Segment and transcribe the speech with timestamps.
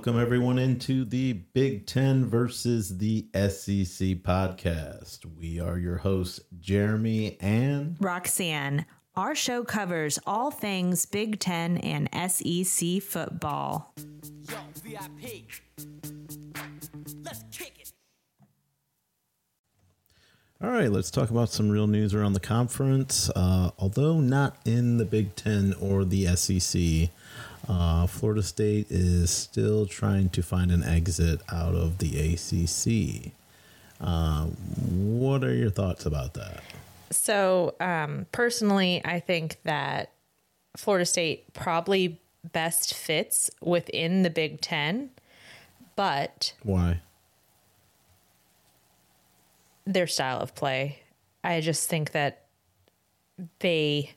[0.00, 5.26] Welcome everyone into the Big Ten versus the SEC podcast.
[5.36, 8.86] We are your hosts, Jeremy and Roxanne.
[9.14, 13.92] Our show covers all things Big Ten and SEC football.
[14.48, 15.44] Yo, VIP.
[17.22, 17.92] Let's kick it.
[20.62, 23.28] All right, let's talk about some real news around the conference.
[23.36, 27.10] Uh, although not in the Big Ten or the SEC,
[27.70, 33.32] uh, Florida State is still trying to find an exit out of the ACC.
[34.00, 36.64] Uh, what are your thoughts about that?
[37.12, 40.10] So, um, personally, I think that
[40.76, 42.20] Florida State probably
[42.52, 45.10] best fits within the Big Ten,
[45.94, 46.54] but.
[46.64, 47.00] Why?
[49.84, 51.02] Their style of play.
[51.44, 52.46] I just think that
[53.60, 54.14] they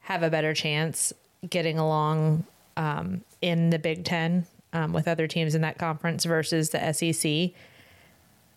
[0.00, 1.12] have a better chance
[1.48, 2.44] getting along
[2.76, 7.52] um, in the Big Ten um, with other teams in that conference versus the SEC.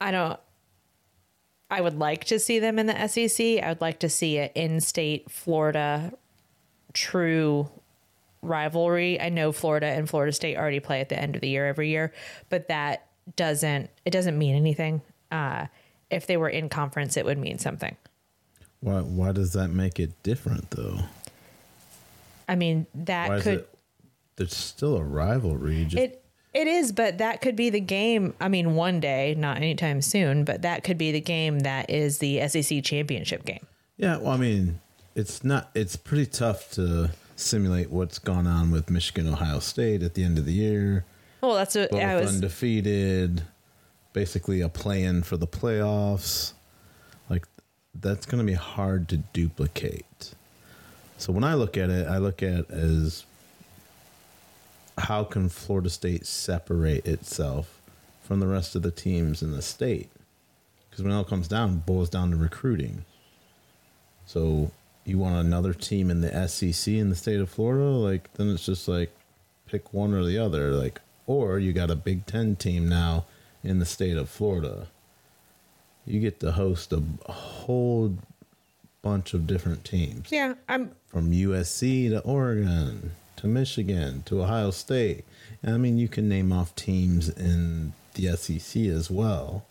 [0.02, 0.40] I don't.
[1.70, 3.64] I would like to see them in the SEC.
[3.64, 6.14] I would like to see an in-state Florida
[6.94, 7.68] true
[8.44, 9.20] rivalry.
[9.20, 11.90] I know Florida and Florida State already play at the end of the year every
[11.90, 12.14] year,
[12.50, 15.02] but that doesn't it doesn't mean anything.
[15.32, 15.68] Uh,
[16.12, 17.96] if they were in conference, it would mean something.
[18.82, 19.00] Why?
[19.00, 21.00] Why does that make it different, though?
[22.48, 23.60] I mean, that could.
[23.60, 23.70] It,
[24.36, 25.86] there's still a rivalry.
[25.86, 28.36] Just, it it is, but that could be the game.
[28.40, 32.20] I mean, one day, not anytime soon, but that could be the game that is
[32.20, 33.66] the SEC championship game.
[33.98, 34.80] Yeah, well, I mean,
[35.16, 35.72] it's not.
[35.74, 40.38] It's pretty tough to simulate what's gone on with Michigan, Ohio State at the end
[40.38, 41.06] of the year.
[41.42, 43.44] Well, that's what Both I was undefeated.
[44.14, 46.54] Basically, a plan for the playoffs.
[47.30, 47.48] Like
[48.00, 50.36] that's going to be hard to duplicate.
[51.24, 53.24] So when I look at it, I look at as
[54.98, 57.80] how can Florida State separate itself
[58.22, 60.10] from the rest of the teams in the state?
[60.90, 63.06] Because when it all comes down, it boils down to recruiting.
[64.26, 64.72] So
[65.06, 68.66] you want another team in the SEC in the state of Florida, like then it's
[68.66, 69.16] just like
[69.66, 73.24] pick one or the other, like or you got a Big Ten team now
[73.64, 74.88] in the state of Florida.
[76.06, 78.18] You get to host a whole
[79.02, 80.32] bunch of different teams.
[80.32, 85.24] Yeah, I'm from USC to Oregon to Michigan to Ohio State.
[85.62, 89.64] And I mean, you can name off teams in the SEC as well.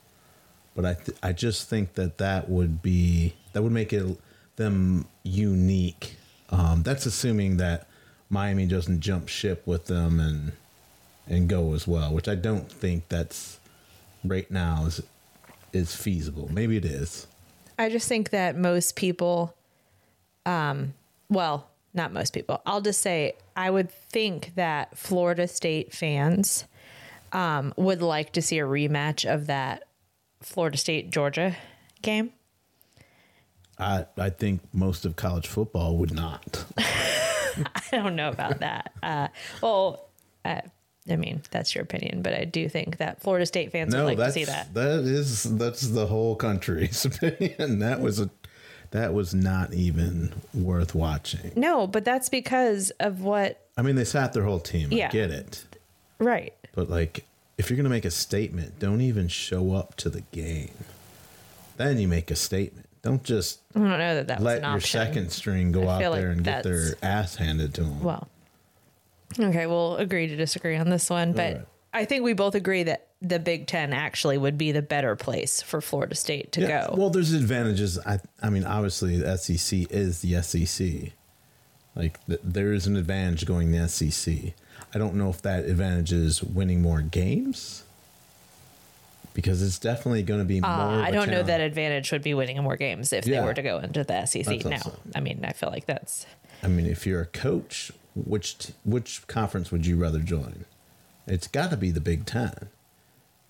[0.77, 4.19] But I th- I just think that that would be that would make it
[4.57, 6.17] them unique.
[6.49, 7.89] Um, that's assuming that
[8.31, 10.53] Miami doesn't jump ship with them and
[11.27, 13.59] and go as well, which I don't think that's
[14.25, 15.03] right now is
[15.73, 16.49] is feasible.
[16.53, 17.27] Maybe it is.
[17.79, 19.55] I just think that most people,
[20.47, 20.95] um,
[21.33, 22.61] well, not most people.
[22.67, 26.65] I'll just say I would think that Florida State fans
[27.33, 29.85] um, would like to see a rematch of that
[30.41, 31.57] Florida State Georgia
[32.03, 32.33] game.
[33.79, 36.65] I I think most of college football would not.
[37.57, 38.93] I don't know about that.
[39.03, 39.29] Uh,
[39.63, 40.09] well,
[40.45, 40.61] uh,
[41.11, 44.19] I mean, that's your opinion, but I do think that Florida State fans no, would
[44.19, 44.73] like to see that.
[44.75, 47.81] That is that's the whole country's opinion.
[47.81, 48.31] That was a
[48.93, 51.53] that was not even worth watching.
[51.57, 54.93] No, but that's because of what I mean, they sat their whole team.
[54.93, 55.09] Yeah.
[55.09, 55.65] I get it.
[56.19, 56.55] Right.
[56.75, 57.25] But like
[57.59, 60.73] if you're going to make a statement, don't even show up to the game.
[61.77, 62.87] Then you make a statement.
[63.03, 64.89] Don't just I don't know that that let your option.
[64.89, 68.01] second string go out like there and get their ass handed to them.
[68.03, 68.29] Well,
[69.41, 71.67] Okay, we'll agree to disagree on this one, but right.
[71.93, 75.61] I think we both agree that the Big Ten actually would be the better place
[75.61, 76.95] for Florida State to yeah, go.
[76.97, 77.99] Well, there's advantages.
[77.99, 81.13] I, I mean, obviously, the SEC is the SEC.
[81.95, 84.55] Like, th- there is an advantage going the SEC.
[84.95, 87.85] I don't know if that advantage is winning more games
[89.35, 91.03] because it's definitely going to be uh, more.
[91.03, 93.41] I don't know that advantage would be winning more games if yeah.
[93.41, 94.93] they were to go into the SEC now.
[95.15, 96.27] I mean, I feel like that's.
[96.63, 100.65] I mean, if you're a coach which which conference would you rather join?
[101.27, 102.69] It's got to be the Big Ten,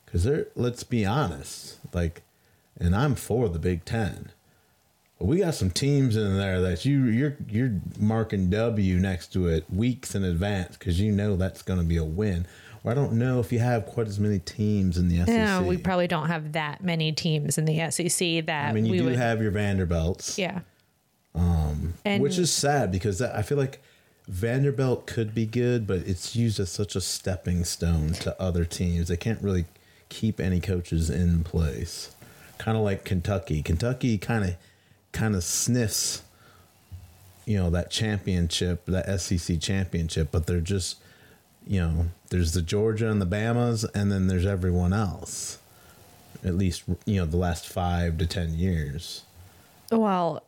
[0.04, 0.48] because there.
[0.54, 2.22] Let's be honest, like,
[2.78, 4.30] and I'm for the Big Ten.
[5.18, 9.46] But we got some teams in there that you you're you're marking W next to
[9.46, 12.46] it weeks in advance because you know that's going to be a win.
[12.82, 15.28] Or I don't know if you have quite as many teams in the SEC.
[15.28, 18.68] No, we probably don't have that many teams in the SEC that.
[18.68, 20.38] I mean, you do would, have your Vanderbilts.
[20.38, 20.62] Yeah.
[21.34, 23.80] Um, and, which is sad because I feel like
[24.28, 29.08] Vanderbilt could be good, but it's used as such a stepping stone to other teams.
[29.08, 29.64] They can't really
[30.08, 32.14] keep any coaches in place.
[32.58, 33.62] Kind of like Kentucky.
[33.62, 34.56] Kentucky kind of
[35.12, 36.22] kind of sniffs
[37.44, 40.98] you know that championship, that SEC championship, but they're just
[41.66, 45.58] you know, there's the Georgia and the Bamas, and then there's everyone else.
[46.44, 49.22] At least you know the last five to ten years.
[49.90, 50.42] Well,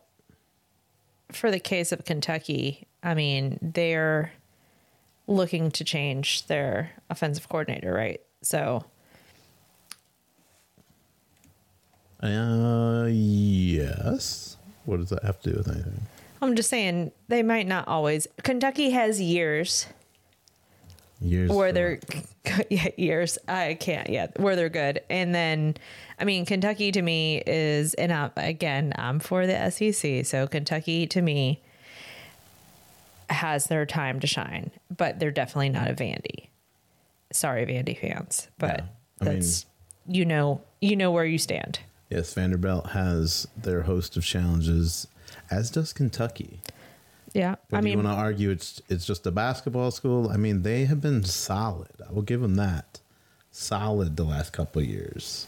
[1.31, 4.33] for the case of Kentucky, I mean, they're
[5.27, 8.19] looking to change their offensive coordinator, right?
[8.41, 8.83] So,
[12.21, 14.57] Uh, yes.
[14.85, 16.07] What does that have to do with anything?
[16.41, 18.27] I'm just saying they might not always.
[18.43, 19.87] Kentucky has years
[21.21, 21.99] Years where they're
[22.69, 23.37] yeah, years.
[23.47, 25.75] I can't yeah where they're good, and then
[26.19, 31.07] I mean Kentucky to me is and i again I'm for the SEC, so Kentucky
[31.07, 31.61] to me
[33.29, 36.47] has their time to shine, but they're definitely not a Vandy.
[37.31, 38.85] Sorry, Vandy fans, but Yeah,
[39.21, 39.65] I mean- that's
[40.07, 41.79] you know you know where you stand.
[42.09, 45.07] Yes, Vanderbilt has their host of challenges,
[45.49, 46.59] as does Kentucky.
[47.33, 50.29] Yeah, But I you mean, want to argue it's it's just a basketball school?
[50.29, 51.89] I mean, they have been solid.
[52.07, 53.01] I will give them that.
[53.51, 55.47] Solid the last couple of years.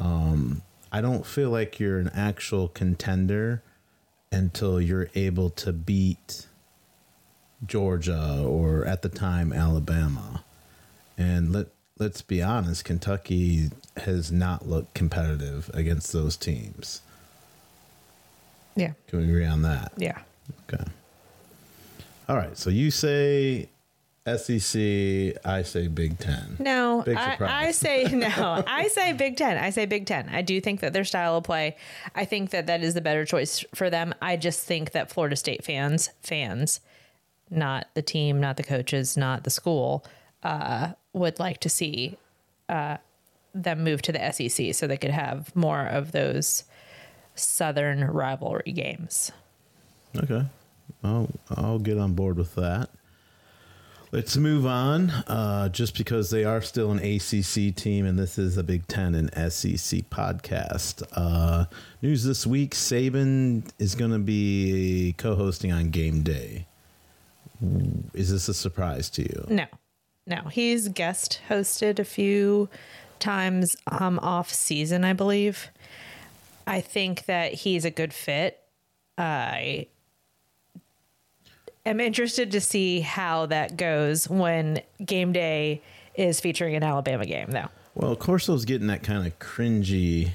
[0.00, 3.62] Um, I don't feel like you're an actual contender
[4.30, 6.46] until you're able to beat
[7.66, 10.44] Georgia or at the time Alabama.
[11.16, 11.66] And let
[11.98, 17.00] let's be honest, Kentucky has not looked competitive against those teams.
[18.74, 19.92] yeah, Can we agree on that?
[19.96, 20.18] yeah.
[20.72, 20.84] Okay.
[22.28, 22.56] All right.
[22.58, 23.68] So you say
[24.26, 26.56] SEC, I say Big Ten.
[26.58, 27.50] No, Big I, surprise.
[27.50, 28.64] I say no.
[28.66, 29.56] I say Big Ten.
[29.58, 30.28] I say Big Ten.
[30.30, 31.76] I do think that their style of play,
[32.14, 34.14] I think that that is the better choice for them.
[34.22, 36.80] I just think that Florida State fans, fans,
[37.54, 40.04] not the team, not the coaches, not the school,
[40.42, 42.16] uh, would like to see
[42.68, 42.98] uh,
[43.54, 46.64] them move to the SEC so they could have more of those
[47.34, 49.32] Southern rivalry games.
[50.16, 50.44] Okay.
[51.02, 52.90] I'll, I'll get on board with that.
[54.12, 55.10] Let's move on.
[55.10, 59.14] Uh, just because they are still an ACC team and this is a Big Ten
[59.16, 61.02] and SEC podcast.
[61.12, 61.64] Uh,
[62.00, 66.66] news this week Saban is going to be co hosting on game day.
[68.12, 69.46] Is this a surprise to you?
[69.48, 69.66] No,
[70.26, 70.42] no.
[70.50, 72.68] He's guest hosted a few
[73.18, 75.70] times um, off season, I believe.
[76.66, 78.60] I think that he's a good fit.
[79.16, 79.86] I
[81.86, 85.82] am interested to see how that goes when game day
[86.14, 87.68] is featuring an Alabama game, though.
[87.94, 90.32] Well, Corso's getting that kind of cringy.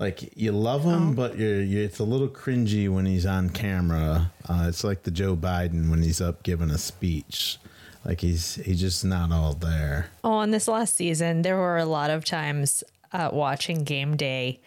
[0.00, 0.90] Like you love Oh.
[0.90, 4.32] him, but you're, you're it's a little cringy when he's on camera.
[4.48, 7.58] Uh, it's like the Joe Biden when he's up giving a speech.
[8.04, 10.06] Like he's he's just not all there.
[10.24, 12.82] Oh, in this last season, there were a lot of times
[13.12, 14.58] uh, watching game day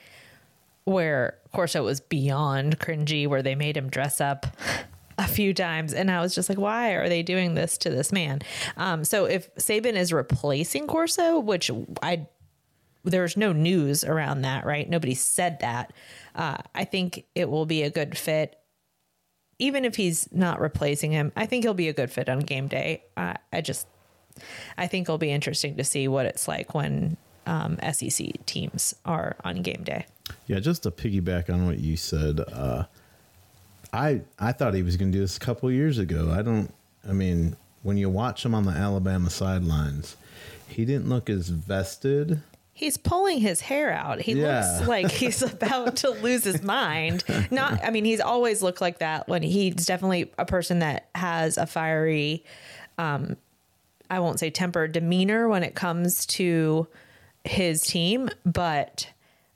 [0.86, 4.46] where Corso was beyond cringy, where they made him dress up
[5.18, 5.94] a few times.
[5.94, 8.42] And I was just like, why are they doing this to this man?
[8.78, 11.72] Um, so if Saban is replacing Corso, which
[12.04, 12.28] I
[13.04, 14.90] there's no news around that, right?
[14.90, 15.94] Nobody said that.
[16.36, 18.60] Uh, I think it will be a good fit.
[19.60, 22.68] Even if he's not replacing him, I think he'll be a good fit on game
[22.68, 23.04] day.
[23.16, 23.88] Uh, I just,
[24.78, 29.36] I think it'll be interesting to see what it's like when um, SEC teams are
[29.44, 30.06] on game day.
[30.48, 32.86] Yeah, just to piggyback on what you said, uh,
[33.92, 36.32] I I thought he was going to do this a couple years ago.
[36.32, 36.74] I don't.
[37.08, 40.16] I mean, when you watch him on the Alabama sidelines,
[40.68, 42.42] he didn't look as vested.
[42.76, 44.22] He's pulling his hair out.
[44.22, 44.78] He Yeah.
[44.80, 47.24] looks like he's about to lose his mind.
[47.52, 51.58] Not, I mean, he's always looked like that when he's definitely a person that has
[51.58, 52.44] a fiery,
[52.98, 53.38] um,
[54.10, 56.88] I won't say temper, demeanor when it comes to
[57.46, 59.08] his team, but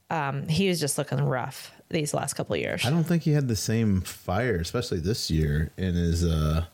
[0.09, 2.85] um, he was just looking rough these last couple of years.
[2.85, 6.65] I don't think he had the same fire, especially this year in his uh,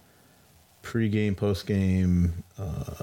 [0.84, 2.98] pregame, postgame Well,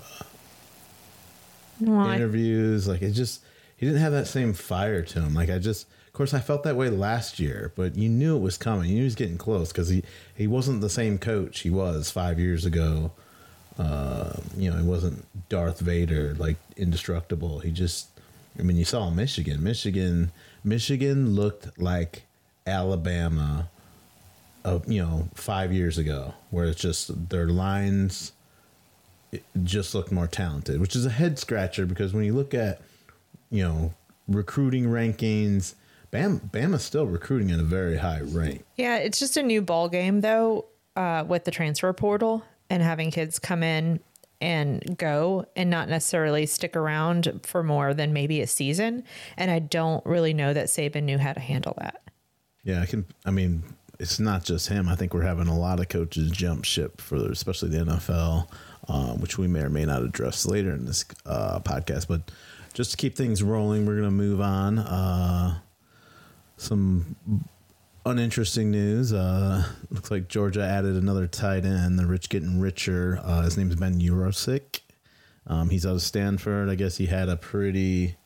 [1.87, 2.89] I- interviews.
[2.89, 3.43] Like it just,
[3.77, 5.35] he didn't have that same fire to him.
[5.35, 8.41] Like I just, of course, I felt that way last year, but you knew it
[8.41, 8.89] was coming.
[8.89, 10.03] You knew he was getting close because he
[10.37, 13.13] he wasn't the same coach he was five years ago.
[13.79, 17.61] Uh, you know, he wasn't Darth Vader, like indestructible.
[17.61, 18.09] He just,
[18.59, 19.63] I mean, you saw Michigan.
[19.63, 20.33] Michigan,
[20.63, 22.25] Michigan looked like
[22.67, 23.71] Alabama
[24.65, 28.33] of you know five years ago, where it's just their lines
[29.63, 32.81] just looked more talented, which is a head scratcher because when you look at
[33.51, 33.95] you know
[34.29, 35.75] recruiting rankings,
[36.11, 38.65] Bam Bama's still recruiting at a very high rate.
[38.77, 43.11] Yeah, it's just a new ball game though, uh, with the transfer portal and having
[43.11, 44.01] kids come in
[44.41, 49.05] and go and not necessarily stick around for more than maybe a season.
[49.37, 52.03] And I don't really know that Saban knew how to handle that.
[52.65, 53.05] Yeah, I can.
[53.25, 53.63] I mean,
[53.99, 54.89] it's not just him.
[54.89, 58.49] I think we're having a lot of coaches jump ship for especially the NFL,
[58.89, 62.09] uh, which we may or may not address later in this uh, podcast.
[62.09, 62.31] But
[62.73, 64.79] just to keep things rolling, we're going to move on.
[64.79, 65.59] Uh,
[66.57, 67.17] some
[68.05, 69.13] uninteresting news.
[69.13, 71.99] Uh, looks like Georgia added another tight end.
[71.99, 73.21] The rich getting richer.
[73.23, 74.81] Uh, his name's Ben Yurosek.
[75.47, 76.69] Um, he's out of Stanford.
[76.69, 78.17] I guess he had a pretty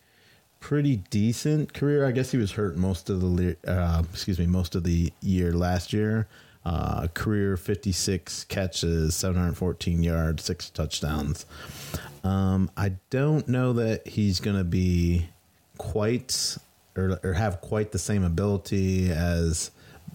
[0.60, 2.06] pretty decent career.
[2.06, 5.52] I guess he was hurt most of the uh, excuse me most of the year
[5.52, 6.26] last year.
[6.64, 11.44] Uh, career 56 catches, 714 yards, six touchdowns.
[12.22, 15.28] Um, I don't know that he's going to be
[15.76, 16.56] quite
[16.96, 19.70] or, or have quite the same ability as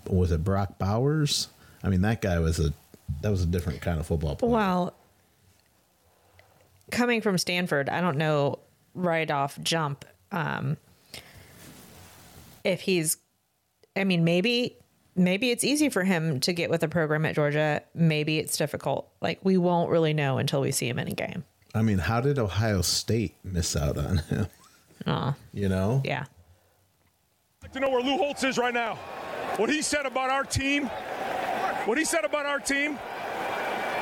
[0.08, 1.50] was it Brock Bowers?
[1.84, 2.74] I mean, that guy was a
[3.22, 4.52] that was a different kind of football player.
[4.52, 4.94] Well,
[6.92, 8.60] coming from Stanford, I don't know
[8.94, 10.78] right off jump um,
[12.64, 13.18] if he's.
[13.96, 14.78] I mean, maybe
[15.20, 17.84] maybe it's easy for him to get with a program at Georgia.
[17.94, 19.10] Maybe it's difficult.
[19.22, 21.44] Like we won't really know until we see him in a game.
[21.76, 24.48] I mean, how did Ohio State miss out on him?
[25.06, 26.02] Oh, You know?
[26.04, 26.26] yeah.
[27.62, 28.96] I'd like to know where Lou Holtz is right now.
[29.58, 30.88] What he said about our team,
[31.86, 32.98] what he said about our team,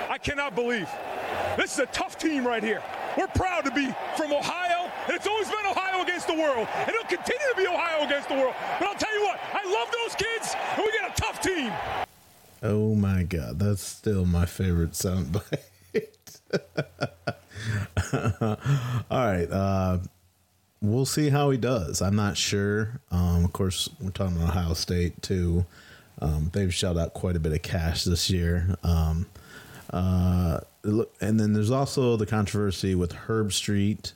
[0.09, 0.89] I cannot believe.
[1.57, 2.81] This is a tough team right here.
[3.17, 6.89] We're proud to be from Ohio, and it's always been Ohio against the world, and
[6.89, 8.55] it'll continue to be Ohio against the world.
[8.79, 11.71] But I'll tell you what, I love those kids, and we got a tough team.
[12.63, 15.61] Oh my god, that's still my favorite soundbite.
[19.11, 19.99] All right, uh,
[20.81, 22.01] we'll see how he does.
[22.01, 22.99] I'm not sure.
[23.11, 25.65] Um, of course, we're talking about Ohio State too.
[26.19, 28.75] Um, they've shelled out quite a bit of cash this year.
[28.83, 29.27] Um,
[29.91, 34.13] uh, and then there's also the controversy with Herbstreit.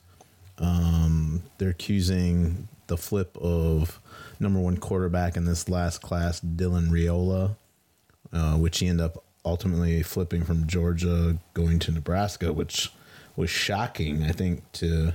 [0.61, 3.99] Um, they're accusing the flip of
[4.39, 7.55] number one quarterback in this last class, Dylan Raiola
[8.33, 12.91] uh, which he ended up ultimately flipping from Georgia going to Nebraska, which
[13.35, 14.23] was shocking.
[14.23, 15.13] I think to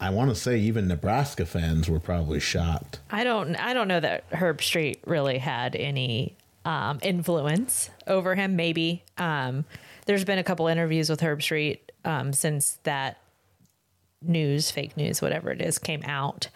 [0.00, 3.00] I want to say even Nebraska fans were probably shocked.
[3.10, 8.56] I don't I don't know that Herbstreit really had any um, influence over him.
[8.56, 9.64] Maybe um,
[10.06, 13.18] there's been a couple interviews with Herbstreit um, since that
[14.24, 16.48] news, fake news, whatever it is, came out,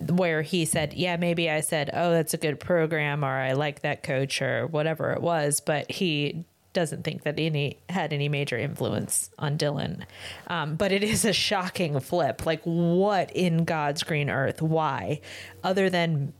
[0.00, 3.82] where he said, "Yeah, maybe I said, oh, that's a good program, or I like
[3.82, 8.58] that coach, or whatever it was," but he doesn't think that any had any major
[8.58, 10.02] influence on Dylan.
[10.48, 12.44] Um, but it is a shocking flip.
[12.44, 14.60] Like, what in God's green earth?
[14.60, 15.20] Why?
[15.62, 16.34] Other than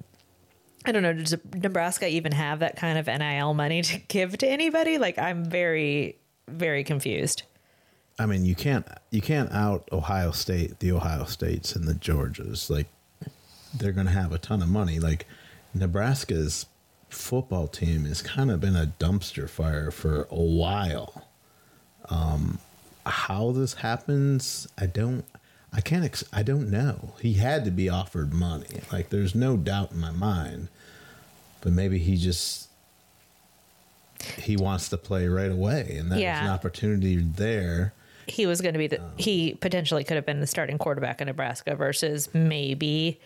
[0.84, 4.46] I don't know, does Nebraska even have that kind of NIL money to give to
[4.46, 4.98] anybody?
[4.98, 7.44] Like, I'm very, very confused.
[8.18, 12.70] I mean, you can't you can't out Ohio State, the Ohio States and the Georgias.
[12.70, 12.86] Like
[13.76, 14.98] they're going to have a ton of money.
[15.00, 15.26] Like
[15.74, 16.66] Nebraska's
[17.08, 21.26] football team has kind of been a dumpster fire for a while.
[22.08, 22.58] Um,
[23.06, 25.24] how this happens, I don't,
[25.72, 27.14] I can't, ex- I don't know.
[27.20, 28.80] He had to be offered money.
[28.92, 30.68] Like there's no doubt in my mind,
[31.62, 32.68] but maybe he just
[34.38, 36.44] he wants to play right away, and there's Yeah.
[36.44, 37.92] an opportunity there.
[38.26, 41.26] He was going to be the, he potentially could have been the starting quarterback in
[41.26, 43.20] Nebraska versus maybe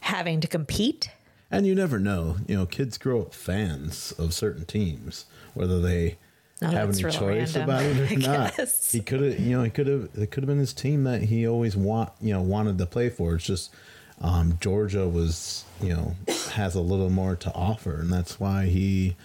[0.00, 1.10] having to compete.
[1.50, 2.36] And you never know.
[2.46, 6.18] You know, kids grow up fans of certain teams, whether they
[6.62, 8.54] Oh, have any choice random, about it or not.
[8.90, 10.08] He could have, you know, he could have.
[10.16, 13.10] It could have been his team that he always want, you know, wanted to play
[13.10, 13.34] for.
[13.34, 13.74] It's just
[14.22, 16.16] um, Georgia was, you know,
[16.52, 19.16] has a little more to offer, and that's why he,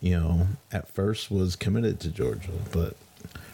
[0.00, 2.50] you know, at first was committed to Georgia.
[2.72, 2.96] But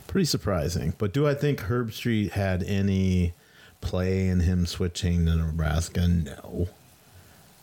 [0.07, 0.95] pretty surprising.
[0.99, 3.35] But do I think Herbstreit had any
[3.81, 6.07] play in him switching to Nebraska?
[6.09, 6.69] No.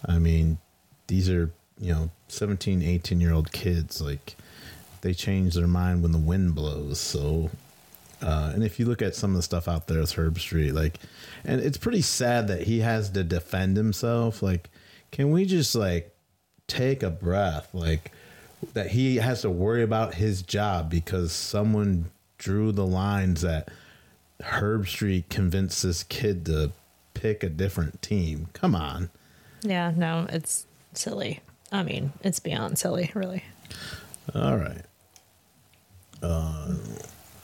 [0.06, 0.58] I mean,
[1.08, 4.02] these are, you know, 17, 18 year old kids.
[4.02, 4.36] Like,
[5.02, 7.00] they change their mind when the wind blows.
[7.00, 7.50] So,
[8.22, 11.00] uh, and if you look at some of the stuff out there with Herbstreit, like,
[11.44, 14.42] and it's pretty sad that he has to defend himself.
[14.42, 14.70] Like,
[15.12, 16.16] can we just, like,
[16.68, 17.70] take a breath?
[17.74, 18.12] Like,
[18.74, 22.10] that he has to worry about his job because someone
[22.44, 23.70] drew the lines that
[24.42, 26.74] Herbstreit convinced this kid to
[27.14, 28.48] pick a different team.
[28.52, 29.10] Come on.
[29.62, 31.40] Yeah, no, it's silly.
[31.72, 33.46] I mean, it's beyond silly, really.
[34.36, 34.82] All right.
[36.22, 36.76] Uh,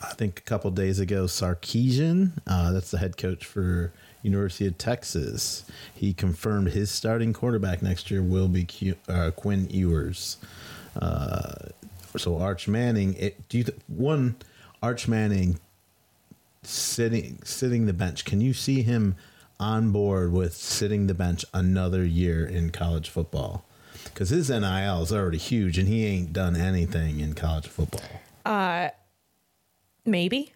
[0.02, 3.92] I think a couple days ago, Sarkisian, uh, that's the head coach for
[4.22, 5.64] University of Texas,
[5.94, 10.36] he confirmed his starting quarterback next year will be Q, uh, Quinn Ewers.
[10.94, 11.54] Uh,
[12.18, 14.36] so Arch Manning, it, do you th- one
[14.82, 15.58] Arch Manning
[16.62, 18.24] sitting sitting the bench?
[18.24, 19.16] Can you see him
[19.58, 23.64] on board with sitting the bench another year in college football?
[24.04, 28.00] Because his NIL is already huge, and he ain't done anything in college football.
[28.44, 28.88] Uh,
[30.04, 30.52] maybe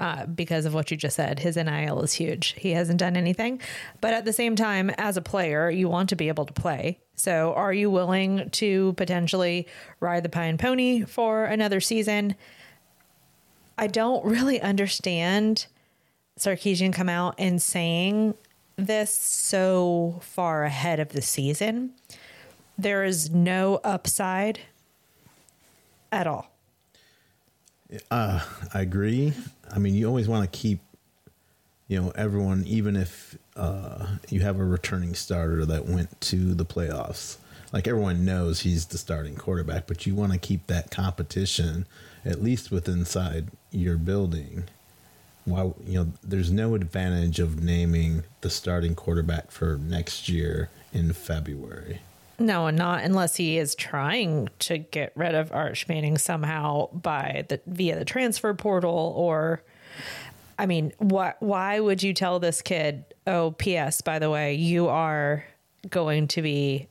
[0.00, 1.40] uh, because of what you just said.
[1.40, 2.54] His NIL is huge.
[2.56, 3.60] He hasn't done anything.
[4.00, 7.00] But at the same time, as a player, you want to be able to play.
[7.16, 9.66] So are you willing to potentially
[9.98, 12.36] ride the pine pony for another season?
[13.78, 15.66] I don't really understand
[16.38, 18.34] Sarkisian come out and saying
[18.76, 21.92] this so far ahead of the season.
[22.76, 24.60] There is no upside
[26.10, 26.50] at all.
[28.10, 28.42] I
[28.74, 29.32] agree.
[29.70, 30.80] I mean, you always want to keep,
[31.86, 36.64] you know, everyone, even if uh, you have a returning starter that went to the
[36.64, 37.36] playoffs.
[37.72, 41.86] Like everyone knows he's the starting quarterback, but you want to keep that competition
[42.24, 44.64] at least with inside your building.
[45.44, 51.12] Why, you know, there's no advantage of naming the starting quarterback for next year in
[51.12, 52.00] February.
[52.38, 57.44] No, and not unless he is trying to get rid of Arch Manning somehow by
[57.48, 59.62] the via the transfer portal or
[60.58, 64.88] I mean, what why would you tell this kid, "Oh, PS, by the way, you
[64.88, 65.44] are
[65.88, 66.88] going to be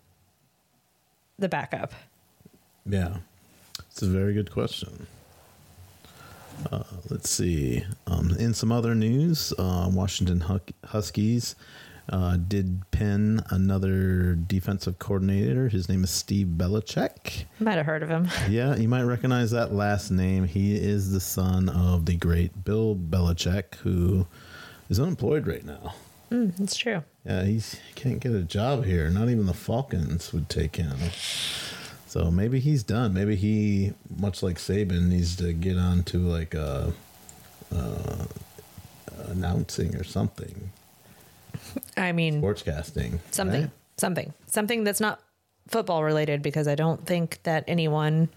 [1.37, 1.93] the backup."
[2.85, 3.17] Yeah,
[3.89, 5.07] it's a very good question.
[6.71, 7.83] Uh, let's see.
[8.07, 10.43] Um, in some other news, uh, Washington
[10.85, 11.55] Huskies
[12.09, 15.69] uh, did pin another defensive coordinator.
[15.69, 17.45] His name is Steve Belichick.
[17.59, 18.27] Might have heard of him.
[18.49, 20.45] Yeah, you might recognize that last name.
[20.45, 24.25] He is the son of the great Bill Belichick, who
[24.89, 25.95] is unemployed right now.
[26.31, 27.03] Mm, it's true.
[27.25, 29.09] Yeah, he's he can't get a job here.
[29.09, 30.97] Not even the Falcons would take him.
[32.07, 33.13] So maybe he's done.
[33.13, 36.91] Maybe he, much like Saban, needs to get on to like uh,
[37.75, 38.25] uh,
[39.27, 40.71] announcing or something,
[41.97, 43.19] I mean, sportscasting.
[43.31, 43.71] something, right?
[43.97, 45.19] something, something that's not
[45.67, 48.29] football related because I don't think that anyone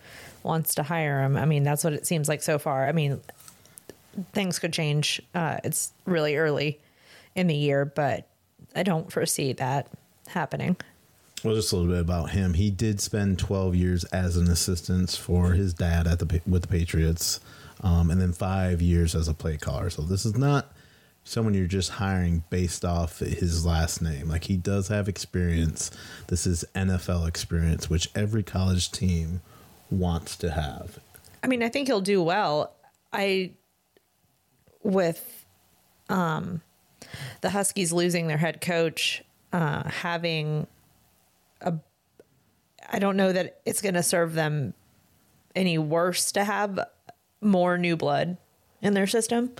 [0.42, 1.36] wants to hire him.
[1.36, 2.88] I mean, that's what it seems like so far.
[2.88, 3.20] I mean,
[4.32, 5.22] things could change.
[5.34, 6.80] Uh, it's really early
[7.34, 8.26] in the year, but
[8.74, 9.88] I don't foresee that
[10.28, 10.76] happening.
[11.42, 12.54] Well, just a little bit about him.
[12.54, 16.68] He did spend 12 years as an assistant for his dad at the with the
[16.68, 17.40] Patriots,
[17.82, 19.88] um, and then five years as a play caller.
[19.88, 20.72] So this is not
[21.24, 24.28] someone you're just hiring based off his last name.
[24.28, 25.90] Like he does have experience.
[26.26, 29.40] This is NFL experience, which every college team
[29.90, 30.98] wants to have.
[31.42, 32.74] I mean, I think he'll do well.
[33.12, 33.52] I
[34.82, 35.46] with
[36.10, 36.60] um
[37.40, 39.22] the Huskies losing their head coach,
[39.54, 40.66] uh having
[41.60, 41.74] a
[42.92, 44.74] I don't know that it's going to serve them
[45.54, 46.80] any worse to have
[47.40, 48.36] more new blood
[48.82, 49.52] in their system.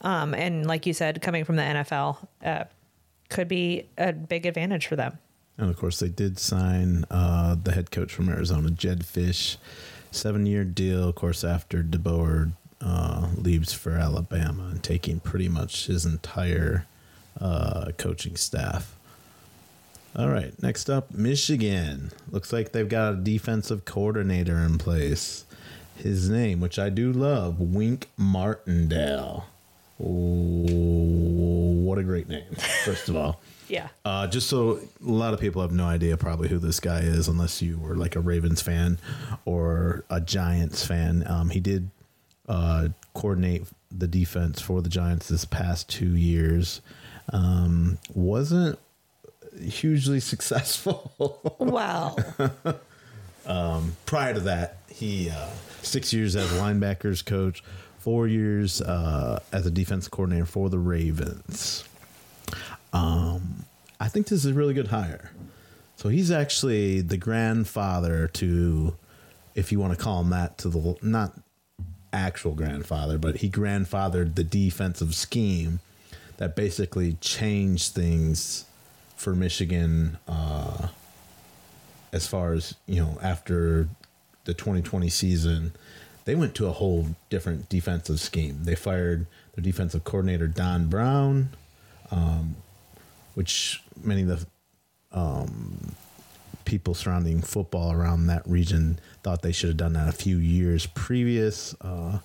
[0.00, 2.64] Um and like you said coming from the NFL uh
[3.28, 5.18] could be a big advantage for them.
[5.56, 9.56] And of course, they did sign uh, the head coach from Arizona, Jedd Fisch,
[10.10, 11.08] seven year deal.
[11.08, 16.86] Of course, after DeBoer uh, leaves for Alabama and taking pretty much his entire
[17.40, 18.96] uh, coaching staff.
[20.16, 22.12] All right, next up, Michigan.
[22.30, 25.44] Looks like they've got a defensive coordinator in place.
[25.96, 29.46] His name, which I do love, Wink Martindale.
[30.00, 33.40] Oh, what a great name, first of all.
[33.66, 33.88] Yeah.
[34.04, 37.28] Uh, just so a lot of people have no idea probably who this guy is,
[37.28, 38.98] unless you were like a Ravens fan
[39.46, 41.24] or a Giants fan.
[41.26, 41.88] Um, he did
[42.46, 46.82] uh, coordinate the defense for the Giants this past two years.
[47.32, 48.78] Um, wasn't
[49.60, 51.40] hugely successful.
[51.58, 52.16] Wow.
[54.06, 55.48] Prior to that, he uh,
[55.82, 57.62] six years as linebackers coach,
[57.98, 61.84] four years uh, as a defense coordinator for the Ravens.
[62.92, 63.64] Um,
[63.98, 65.32] I think this is a really good hire.
[65.96, 68.94] So he's actually the grandfather to,
[69.54, 71.32] if you want to call him that, to the not
[72.12, 75.80] actual grandfather, but he grandfathered the defensive scheme
[76.36, 78.66] that basically changed things
[79.24, 80.88] for Michigan uh,
[82.12, 83.88] as far as you know after
[84.44, 85.72] the 2020 season
[86.26, 88.64] they went to a whole different defensive scheme.
[88.64, 91.48] They fired their defensive coordinator don brown
[92.10, 92.56] um,
[93.32, 94.46] which many of the
[95.10, 95.94] um,
[96.66, 100.84] people surrounding football around that region thought they should have done that a few years
[100.86, 101.74] previous.
[101.80, 102.18] Uh,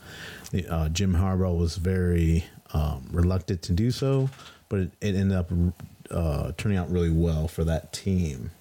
[0.69, 4.29] uh, jim harbaugh was very um, reluctant to do so
[4.67, 5.49] but it, it ended up
[6.11, 8.51] uh, turning out really well for that team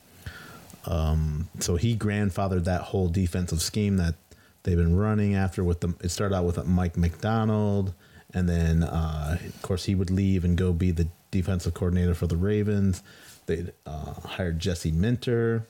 [1.61, 4.14] so he grandfathered that whole defensive scheme that
[4.62, 5.96] they've been running after with them.
[6.02, 7.94] It started out with Mike Macdonald,
[8.32, 12.26] and then uh, of course he would leave and go be the defensive coordinator for
[12.26, 13.02] the Ravens.
[13.46, 15.66] They uh, hired Jesse Minter,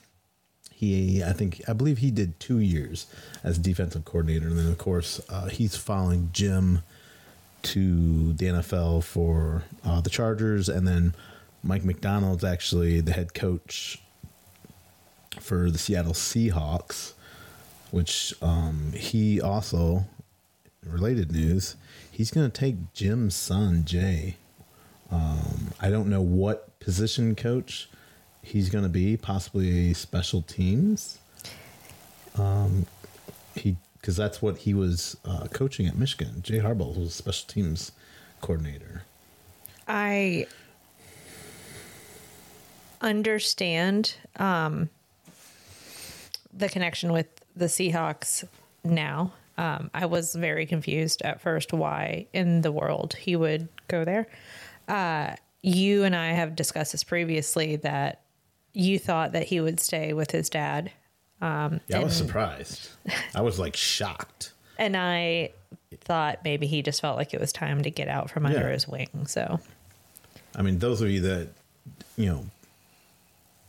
[0.72, 3.06] he, I think, I believe he did two years
[3.42, 6.82] as defensive coordinator, and then of course uh, he's following Jim
[7.62, 11.14] to the NFL for uh, the Chargers, and then
[11.62, 14.00] Mike Macdonald's actually the head coach
[15.40, 17.12] for the Seattle Seahawks,
[17.90, 20.04] which um, he also
[20.84, 21.76] related news.
[22.10, 24.36] He's going to take Jim's son Jay.
[25.10, 27.88] Um, I don't know what position coach
[28.42, 29.16] he's going to be.
[29.16, 31.18] Possibly special teams.
[32.36, 32.86] Um,
[33.54, 36.40] he because that's what he was uh, coaching at Michigan.
[36.42, 37.92] Jay Harbaugh was special teams
[38.40, 39.02] coordinator.
[39.88, 40.46] I
[43.00, 44.88] understand um,
[46.52, 48.44] the connection with the Seahawks
[48.84, 49.32] now.
[49.56, 54.26] Um, I was very confused at first why in the world he would go there.
[54.86, 58.20] Uh, you and I have discussed this previously that
[58.72, 60.92] you thought that he would stay with his dad.
[61.40, 62.90] Um, Yeah, I was and- surprised.
[63.34, 64.52] I was like shocked.
[64.78, 65.50] And I
[66.02, 68.72] thought maybe he just felt like it was time to get out from under Yeah.
[68.72, 69.26] his wing.
[69.26, 69.58] So
[70.54, 71.48] I mean, those of you that
[72.16, 72.46] you know,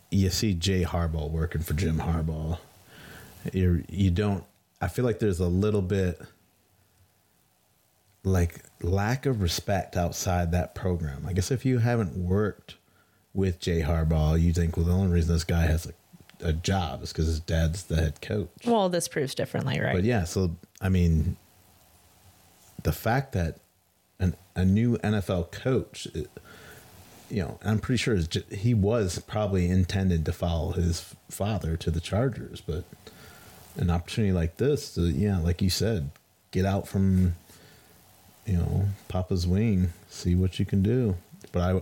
[0.10, 2.58] you see Jay Harbaugh working for Jim Harbaugh.
[3.54, 4.44] You you don't.
[4.82, 6.20] I feel like there's a little bit
[8.24, 11.26] like lack of respect outside that program.
[11.28, 12.76] I guess if you haven't worked
[13.34, 17.04] with Jay Harbaugh, you think, well, the only reason this guy has a, a job
[17.04, 18.50] is because his dad's the head coach.
[18.66, 19.96] well, this proves differently, right?
[19.96, 21.38] But yeah, so I mean,
[22.84, 23.60] the fact that
[24.20, 26.22] an, a new NFL coach, uh,
[27.30, 28.18] you know, I'm pretty sure
[28.52, 32.84] he was probably intended to follow his father to the Chargers, but
[33.78, 36.10] an opportunity like this, to, yeah, like you said,
[36.52, 37.36] get out from,
[38.46, 41.16] you know, Papa's wing, see what you can do.
[41.52, 41.82] But I,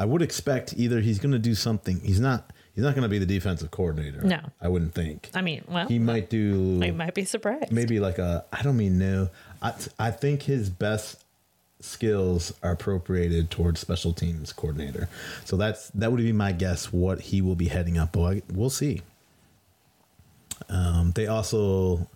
[0.00, 2.00] I would expect either he's going to do something.
[2.00, 2.52] He's not.
[2.74, 4.20] He's not going to be the defensive coordinator.
[4.20, 4.38] No.
[4.60, 5.30] I wouldn't think.
[5.34, 7.72] I mean, well, He might do I might be surprised.
[7.72, 9.30] maybe like a I don't mean no.
[9.60, 11.24] I I think his best
[11.80, 15.08] skills are appropriated towards special teams coordinator.
[15.44, 18.12] So that's that would be my guess what he will be heading up.
[18.12, 19.02] But we'll see.
[20.68, 22.08] Um, they also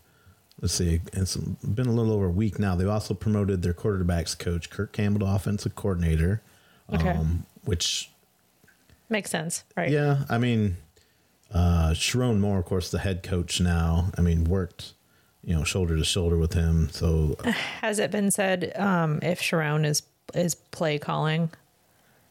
[0.61, 2.77] let's see, it's been a little over a week now.
[2.77, 6.41] They also promoted their quarterbacks coach Kirk Campbell to offensive coordinator.
[6.93, 7.11] Okay.
[7.11, 8.11] Um, which
[9.09, 9.91] Makes sense, right?
[9.91, 10.77] yeah, I mean,
[11.53, 14.11] uh, Sherrone Moore, of course, the head coach now.
[14.17, 14.95] I mean, worked,
[15.45, 16.89] you know, shoulder to shoulder with him.
[16.91, 17.37] So
[17.81, 20.03] Has it been said um, if Sherrone is
[20.35, 21.51] is play calling?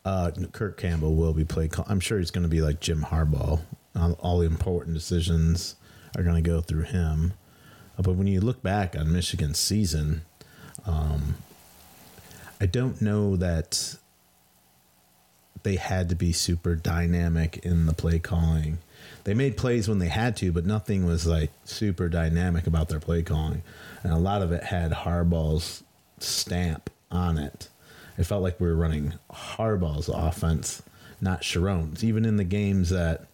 [0.04, 1.68] uh, Kirk Campbell will be play.
[1.68, 3.60] Call- I'm sure he's going to be like Jim Harbaugh.
[3.96, 5.76] All, all the important decisions
[6.18, 7.34] are going to go through him.
[7.98, 10.22] Uh, but when you look back on Michigan's season,
[10.88, 11.36] um,
[12.60, 13.96] I don't know that
[15.62, 18.80] they had to be super dynamic in the play calling.
[19.24, 23.00] They made plays when they had to, but nothing was like super dynamic about their
[23.00, 23.62] play calling.
[24.04, 25.84] And a lot of it had Harbaugh's
[26.20, 27.70] stamp on it.
[28.18, 30.82] It felt like we were running Harbaugh's offense,
[31.20, 32.04] not Sherrone's.
[32.04, 33.26] Even in the games that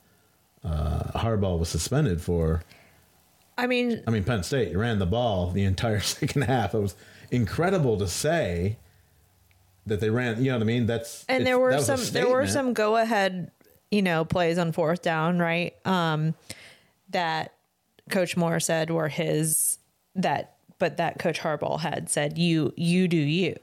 [0.63, 2.63] uh, Harbaugh was suspended for,
[3.57, 6.73] I mean, I mean, Penn State, you ran the ball the entire second half.
[6.73, 6.95] It was
[7.31, 8.77] incredible to say
[9.87, 10.37] that they ran.
[10.43, 10.85] You know what I mean?
[10.85, 13.51] That's and there were that was a some there were some go ahead,
[13.91, 15.73] you know, plays on fourth down, right?
[15.85, 16.33] Um,
[17.09, 17.53] that
[18.09, 19.77] Coach Moore said were his
[20.15, 23.55] that, but that Coach Harbaugh had said you you do you,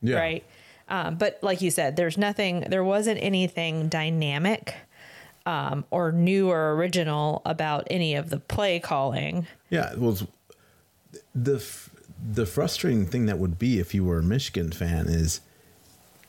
[0.00, 0.16] Yeah.
[0.16, 0.44] right?
[0.88, 4.74] Um, but like you said, there's nothing, there wasn't anything dynamic
[5.46, 9.46] um, or new or original about any of the play calling.
[9.70, 10.18] Yeah, well,
[11.34, 11.64] the
[12.24, 15.40] the frustrating thing that would be if you were a Michigan fan is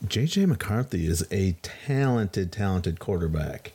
[0.04, 3.72] JJ McCarthy is a talented, talented quarterback.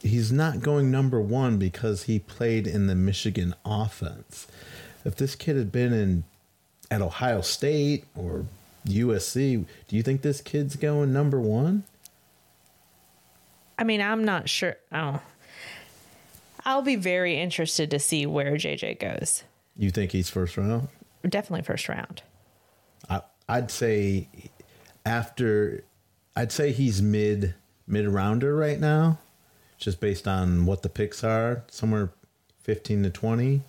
[0.00, 4.48] He's not going number one because he played in the Michigan offense.
[5.04, 6.24] If this kid had been in
[6.90, 8.46] at Ohio State or
[8.86, 11.84] USC, do you think this kid's going number one?
[13.78, 14.76] I mean, I'm not sure.
[14.90, 15.20] Oh,
[16.64, 19.44] I'll be very interested to see where JJ goes.
[19.76, 20.88] You think he's first round?
[21.28, 22.22] Definitely first round.
[23.08, 24.28] I, I'd say
[25.04, 25.84] after,
[26.36, 27.54] I'd say he's mid
[27.86, 29.18] mid rounder right now,
[29.78, 32.10] just based on what the picks are, somewhere
[32.62, 33.62] fifteen to twenty.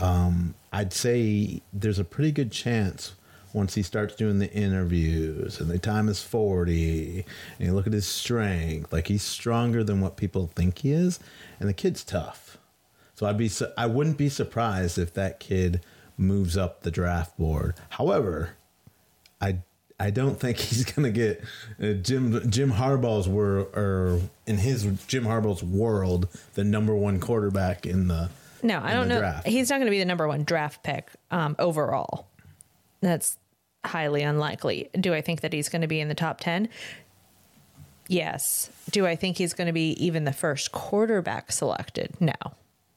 [0.00, 3.12] Um, I'd say there's a pretty good chance
[3.52, 7.26] once he starts doing the interviews and the time is 40
[7.58, 11.20] and you look at his strength like he's stronger than what people think he is
[11.60, 12.56] and the kid's tough
[13.14, 15.84] so I'd be I wouldn't be surprised if that kid
[16.16, 17.74] moves up the draft board.
[17.90, 18.56] However,
[19.40, 19.58] I
[20.02, 21.44] I don't think he's going to get
[21.80, 27.86] uh, Jim Jim Harbaugh's wor or in his Jim Harbaugh's world the number one quarterback
[27.86, 28.28] in the
[28.64, 29.20] No, I don't know.
[29.20, 29.46] draft.
[29.46, 32.26] He's not going to be the number one draft pick um, overall.
[33.00, 33.38] That's
[33.84, 34.90] highly unlikely.
[34.98, 36.68] Do I think that he's going to be in the top 10?
[38.08, 38.70] Yes.
[38.90, 42.14] Do I think he's going to be even the first quarterback selected?
[42.20, 42.32] No,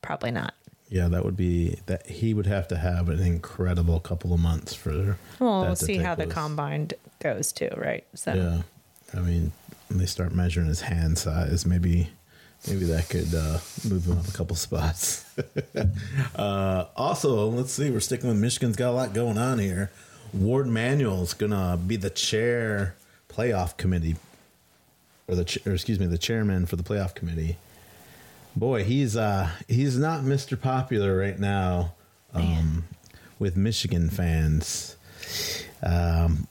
[0.02, 0.54] probably not.
[0.90, 4.74] Yeah, that would be that he would have to have an incredible couple of months
[4.76, 5.18] for.
[5.40, 8.06] Well, we'll see how the combine goes too, right?
[8.14, 8.62] So, Yeah,
[9.20, 9.52] I mean,
[9.90, 12.10] when they start measuring his hand size, maybe
[12.68, 15.26] maybe that could uh, move him up a couple spots.
[16.36, 19.92] uh, also, let's see, we're sticking with Michigan's got a lot going on here.
[20.34, 22.96] Warde Manuel's gonna be the chair
[23.30, 24.16] playoff committee,
[25.28, 27.58] or the ch- or excuse me, the chairman for the playoff committee.
[28.56, 30.60] Boy, he's uh he's not Mr.
[30.60, 31.94] Popular right now
[32.34, 32.86] um,
[33.38, 34.96] with Michigan fans.
[35.84, 36.48] Um,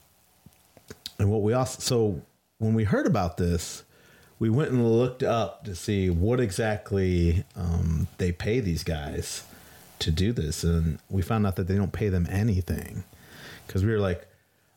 [1.18, 2.22] and what we also so
[2.58, 3.84] when we heard about this,
[4.38, 9.44] we went and looked up to see what exactly um, they pay these guys
[10.00, 13.04] to do this, and we found out that they don't pay them anything
[13.66, 14.26] because we were like,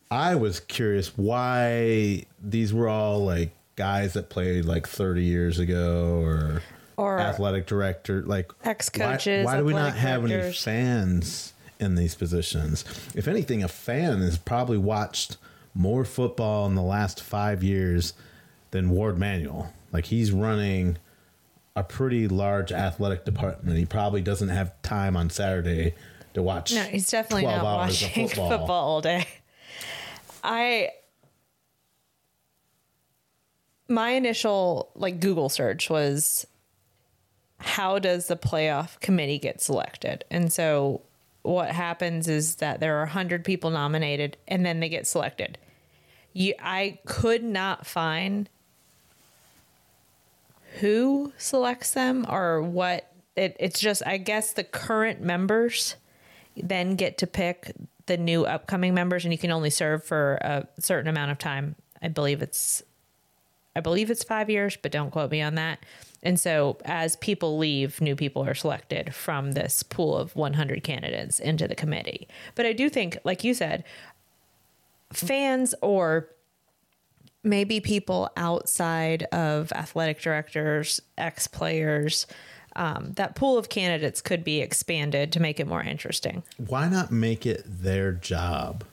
[0.10, 6.22] I was curious why these were all like guys that played like 30 years ago
[6.24, 6.62] or
[6.98, 12.16] Or athletic director like ex-coaches, Why, why do we not have any fans in these
[12.16, 12.84] positions?
[13.14, 15.38] If anything, a fan has probably watched
[15.76, 18.14] more football in the last five years
[18.72, 19.72] than Warde Manuel.
[19.92, 20.98] Like he's running
[21.76, 23.78] a pretty large athletic department.
[23.78, 25.94] He probably doesn't have time on Saturday
[26.34, 26.74] to watch.
[26.74, 28.72] no, he's definitely not watching football.
[28.72, 29.28] all day.
[30.44, 30.90] I
[33.88, 36.46] my initial like Google search was
[37.60, 40.24] how does the playoff committee get selected?
[40.30, 41.02] And so
[41.42, 45.58] what happens is that there are 100 people nominated and then they get selected.
[46.34, 48.50] You I could not find
[50.80, 55.96] who selects them or what it, it's just I guess the current members
[56.56, 57.72] then get to pick
[58.06, 61.76] the new upcoming members and you can only serve for a certain amount of time.
[62.02, 62.84] I believe it's
[63.76, 65.80] I believe it's 5 years, but don't quote me on that.
[66.28, 71.40] And so as people leave, new people are selected from this pool of 100 candidates
[71.40, 72.28] into the committee.
[72.54, 73.86] But I do think like you said
[75.14, 76.28] fans or
[77.46, 82.28] maybe people outside of athletic directors, ex players,
[82.76, 86.44] um, that pool of candidates could be expanded to make it more interesting.
[86.58, 88.84] why not make it their job?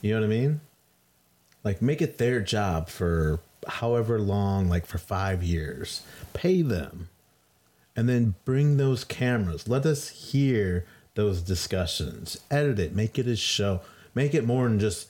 [0.00, 0.60] You know what I mean?
[1.64, 6.02] Like make it their job for however long, like for five years.
[6.32, 7.08] Pay them.
[7.94, 9.68] And then bring those cameras.
[9.68, 12.40] Let us hear those discussions.
[12.50, 12.94] Edit it.
[12.94, 13.82] Make it a show.
[14.14, 15.08] Make it more than just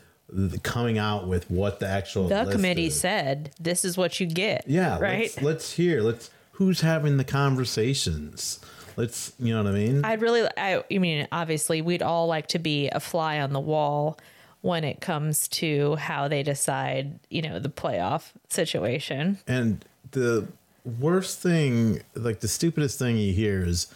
[0.63, 2.99] coming out with what the actual The committee is.
[2.99, 4.65] said this is what you get.
[4.67, 5.21] Yeah, Right.
[5.21, 6.03] Let's, let's hear.
[6.03, 8.61] Let's who's having the conversations.
[8.97, 10.05] Let's you know what I mean.
[10.05, 13.61] I'd really, I, I mean, obviously, we'd all like to be a fly on the
[13.61, 14.19] wall
[14.61, 19.39] when it comes to how they decide, you know, the playoff situation.
[19.47, 20.47] And the
[20.85, 23.87] worst thing, like the stupidest thing you hear is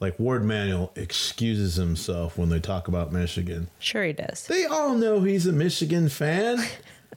[0.00, 3.68] like Warde Manuel excuses himself when they talk about Michigan.
[3.78, 4.46] Sure, he does.
[4.46, 6.58] They all know he's a Michigan fan.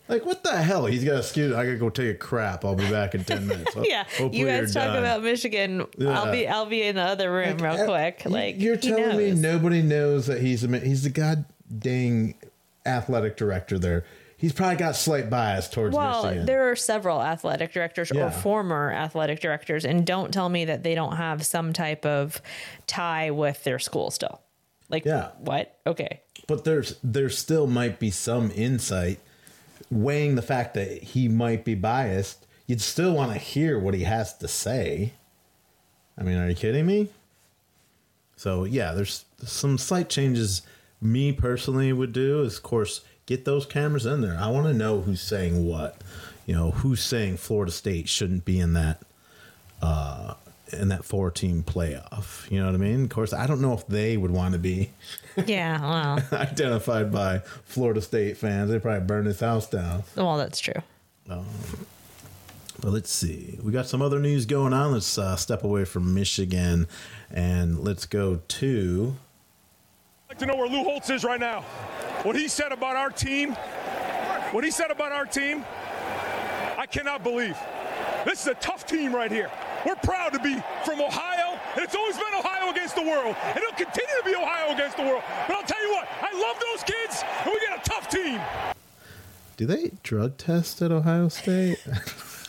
[0.07, 0.85] Like what the hell?
[0.85, 1.55] He's got a excuse.
[1.55, 2.63] I gotta go take a crap.
[2.63, 3.75] I'll be back in ten minutes.
[3.83, 4.97] Yeah, Hopefully you guys talk done.
[4.99, 5.83] about Michigan.
[5.99, 8.21] I'll be, I'll be in the other room real Uh, quick.
[8.23, 11.45] you- Like you're telling me nobody knows that he's a he's the god
[11.79, 12.35] dang
[12.85, 14.05] athletic director there.
[14.37, 16.45] He's probably got slight bias towards Well, Michigan.
[16.45, 18.25] there are several athletic directors Yeah.
[18.27, 22.41] or former athletic directors, and don't tell me that they don't have some type of
[22.85, 24.41] tie with their school still.
[24.89, 25.29] Like, Yeah.
[25.39, 25.77] what?
[25.87, 26.21] Okay.
[26.47, 29.19] but there's there still might be some insight
[29.89, 34.03] weighing the fact that he might be biased you'd still want to hear what he
[34.03, 35.13] has to say
[36.19, 37.07] i mean are you kidding me
[38.35, 40.61] so yeah there's some slight changes
[41.01, 44.73] me personally would do is of course get those cameras in there i want to
[44.73, 46.01] know who's saying what
[46.45, 49.01] you know who's saying florida state shouldn't be in that
[49.81, 50.33] uh
[50.73, 53.73] in that four team playoff you know what i mean of course i don't know
[53.73, 54.89] if they would want to be
[55.45, 55.81] Yeah.
[55.81, 58.71] Well, identified by Florida State fans.
[58.71, 60.03] They probably burn his house down.
[60.15, 60.81] well, that's true.
[61.27, 63.59] But let's see.
[63.61, 64.93] We got some other news going on.
[64.93, 66.87] Let's uh, step away from Michigan
[67.31, 69.15] and let's go to.
[70.27, 71.61] I'd like to know where Lou Holtz is right now.
[72.23, 73.53] What he said about our team,
[74.51, 75.63] what he said about our team,
[76.79, 77.55] I cannot believe.
[78.25, 79.51] This is a tough team right here.
[79.85, 83.57] We're proud to be from Ohio, and it's always been Ohio against the world, and
[83.57, 85.21] it'll continue to be Ohio against the world.
[85.47, 88.41] But I'll tell you what, I love those kids, and we got a tough team.
[89.57, 91.85] Do they drug test at Ohio State?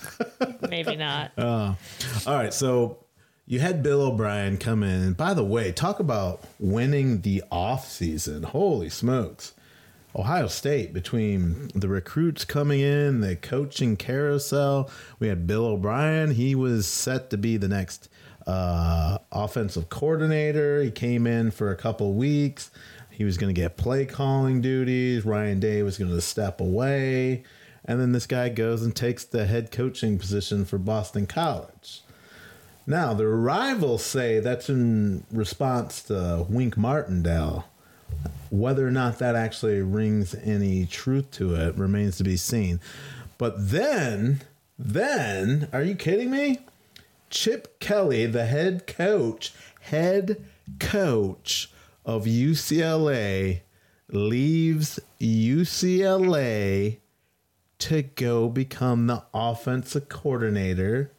[0.71, 1.33] Maybe not.
[1.37, 1.77] Oh.
[2.27, 3.05] All right, so
[3.47, 5.03] you had Bill O'Brien come in.
[5.03, 8.43] And by the way, talk about winning the off season.
[8.43, 9.55] Holy smokes.
[10.17, 16.33] Ohio State, between the recruits coming in, the coaching carousel, we had Bill O'Brien.
[16.33, 18.09] He was set to be the next
[18.47, 20.83] uh, offensive coordinator.
[20.83, 22.71] He came in for a couple weeks.
[23.11, 25.25] He was going to get play calling duties.
[25.25, 27.45] Ryan Day was going to step away.
[27.85, 32.03] And then this guy goes and takes the head coaching position for Boston College.
[32.87, 37.65] Now, the rivals say that's in response to Wink Martindale.
[38.51, 42.81] Whether or not that actually rings any truth to it remains to be seen.
[43.39, 44.43] But then,
[44.79, 46.61] then, are you kidding me?
[47.29, 50.45] Chip Kelly, the head coach, head
[50.79, 51.73] coach
[52.05, 53.63] of UCLA,
[54.09, 56.99] leaves UCLA
[57.79, 61.11] to go become the offensive coordinator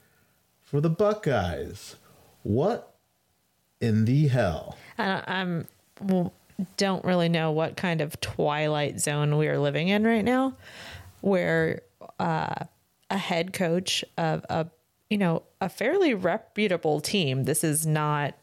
[0.67, 1.95] for the Buckeyes.
[2.43, 2.93] What
[3.79, 4.77] in the hell?
[4.97, 5.67] I, I'm
[6.01, 6.33] well,
[6.75, 10.53] don't really know what kind of twilight zone we are living in right now,
[11.21, 11.81] where
[12.19, 12.65] uh,
[13.09, 14.67] a head coach of a
[15.09, 17.45] you know a fairly reputable team.
[17.45, 18.35] This is not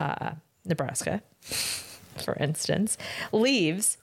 [0.00, 0.32] uh,
[0.64, 2.98] Nebraska, for instance,
[3.30, 3.98] leaves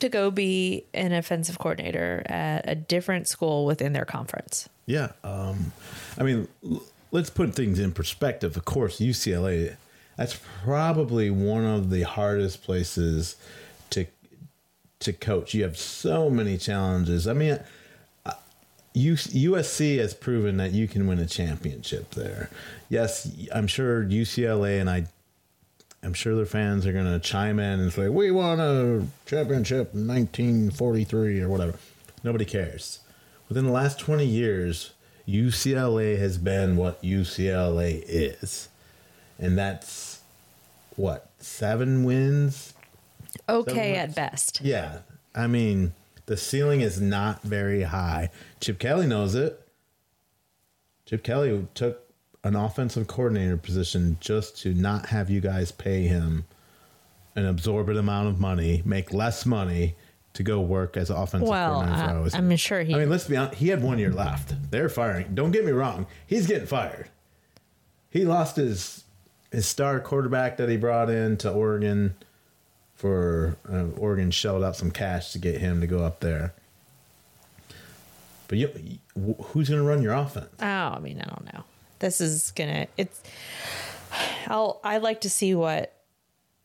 [0.00, 4.68] to go be an offensive coordinator at a different school within their conference.
[4.86, 5.12] Yeah.
[5.22, 5.72] Um,
[6.18, 8.56] I mean, l- let's put things in perspective.
[8.56, 9.76] Of course, UCLA,
[10.16, 13.36] that's probably one of the hardest places
[13.90, 14.06] to
[15.00, 15.54] to coach.
[15.54, 17.26] You have so many challenges.
[17.26, 17.58] I mean,
[18.94, 22.50] USC has proven that you can win a championship there.
[22.88, 25.06] Yes, I'm sure UCLA and I
[26.02, 29.94] I'm sure their fans are going to chime in and say, "We won a championship
[29.94, 31.74] in 1943 or whatever."
[32.24, 33.00] Nobody cares.
[33.48, 34.92] Within the last 20 years,
[35.26, 38.68] UCLA has been what UCLA is.
[39.38, 40.20] And that's
[40.96, 41.30] what?
[41.38, 42.74] 7 wins?
[43.48, 44.60] Okay, So at best.
[44.62, 44.98] Yeah.
[45.34, 45.94] I mean,
[46.26, 48.30] the ceiling is not very high.
[48.60, 49.66] Chip Kelly knows it.
[51.06, 52.11] Chip Kelly took
[52.44, 56.44] an offensive coordinator position just to not have you guys pay him
[57.36, 59.94] an absorbent amount of money, make less money
[60.34, 62.18] to go work as an offensive Well, coordinator.
[62.34, 62.94] uh, I'm sure he.
[62.94, 63.58] I mean, let's be honest.
[63.58, 64.54] He had one year left.
[64.70, 65.34] They're firing.
[65.34, 66.06] Don't get me wrong.
[66.26, 67.08] He's getting fired.
[68.10, 69.04] He lost his
[69.50, 72.14] his star quarterback that he brought in to Oregon
[72.94, 76.54] for uh, Oregon shelled out some cash to get him to go up there.
[78.48, 78.68] But you,
[79.16, 80.48] who's going to run your offense?
[80.60, 81.64] Oh, I mean, I don't know.
[82.02, 82.88] This is gonna.
[82.96, 83.22] It's.
[84.48, 84.80] I'll.
[84.82, 85.94] I like to see what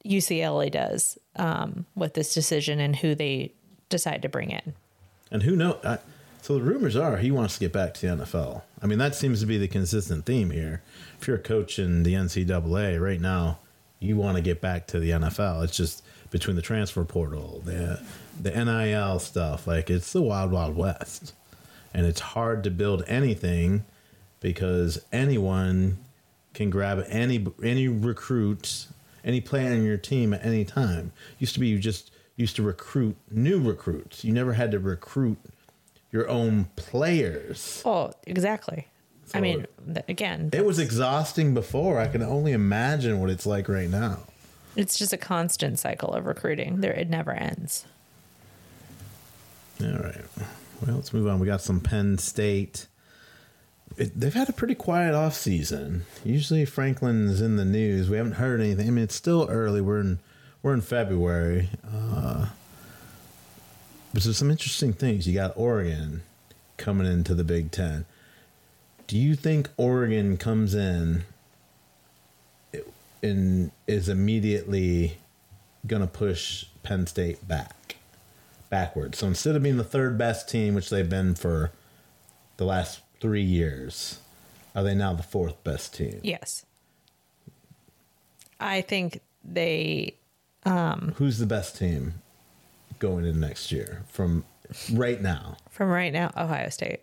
[0.03, 3.53] UCLA does um, with this decision and who they
[3.89, 4.73] decide to bring in.
[5.31, 5.77] And who knows?
[5.85, 5.99] I,
[6.41, 8.63] so the rumors are he wants to get back to the NFL.
[8.81, 10.81] I mean, that seems to be the consistent theme here.
[11.19, 13.59] If you're a coach in the NCAA right now,
[13.99, 15.63] you want to get back to the NFL.
[15.63, 18.01] It's just between the transfer portal, the
[18.41, 19.67] the NIL stuff.
[19.67, 21.33] Like it's the wild, wild west,
[21.93, 23.85] and it's hard to build anything
[24.39, 25.97] because anyone
[26.53, 28.87] can grab any any recruit,
[29.23, 31.11] any player on your team at any time.
[31.39, 34.23] Used to be you just used to recruit new recruits.
[34.23, 35.37] You never had to recruit
[36.11, 37.81] your own players.
[37.85, 38.87] Oh, exactly.
[39.33, 39.65] I mean,
[40.07, 41.99] again, It was exhausting before.
[41.99, 44.19] I can only imagine what it's like right now.
[44.77, 46.79] it's just a constant cycle of recruiting.
[46.79, 47.85] There, it never ends.
[49.81, 50.21] All right.
[50.85, 51.39] Well, let's move on.
[51.39, 52.87] We got some Penn State.
[53.95, 56.05] It, they've had a pretty quiet off season.
[56.23, 58.09] Usually Franklin's in the news.
[58.09, 58.87] We haven't heard anything.
[58.87, 59.81] I mean, it's still early.
[59.81, 60.19] We're in
[60.61, 61.69] we're in February.
[61.89, 62.47] Uh,
[64.13, 65.27] but there's some interesting things.
[65.27, 66.23] You got Oregon
[66.77, 68.05] coming into the Big Ten.
[69.07, 71.23] Do you think Oregon comes in
[73.23, 75.17] and is immediately
[75.85, 77.77] going to push Penn State back?
[78.69, 79.17] backwards.
[79.17, 81.71] So instead of being the third best team, which they've been for
[82.57, 84.19] the last three years,
[84.75, 86.19] are they now the fourth best team?
[86.23, 86.65] Yes.
[88.59, 90.15] I think they
[90.65, 92.15] Um, Who's the best team
[92.99, 94.43] going in next year from
[94.91, 95.57] right now?
[95.69, 97.01] from right now Ohio State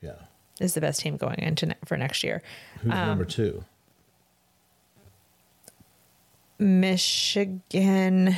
[0.00, 0.16] Yeah.
[0.60, 2.42] is the best team going into ne- for next year.
[2.82, 3.64] Who's number two?
[7.02, 8.36] Michigan,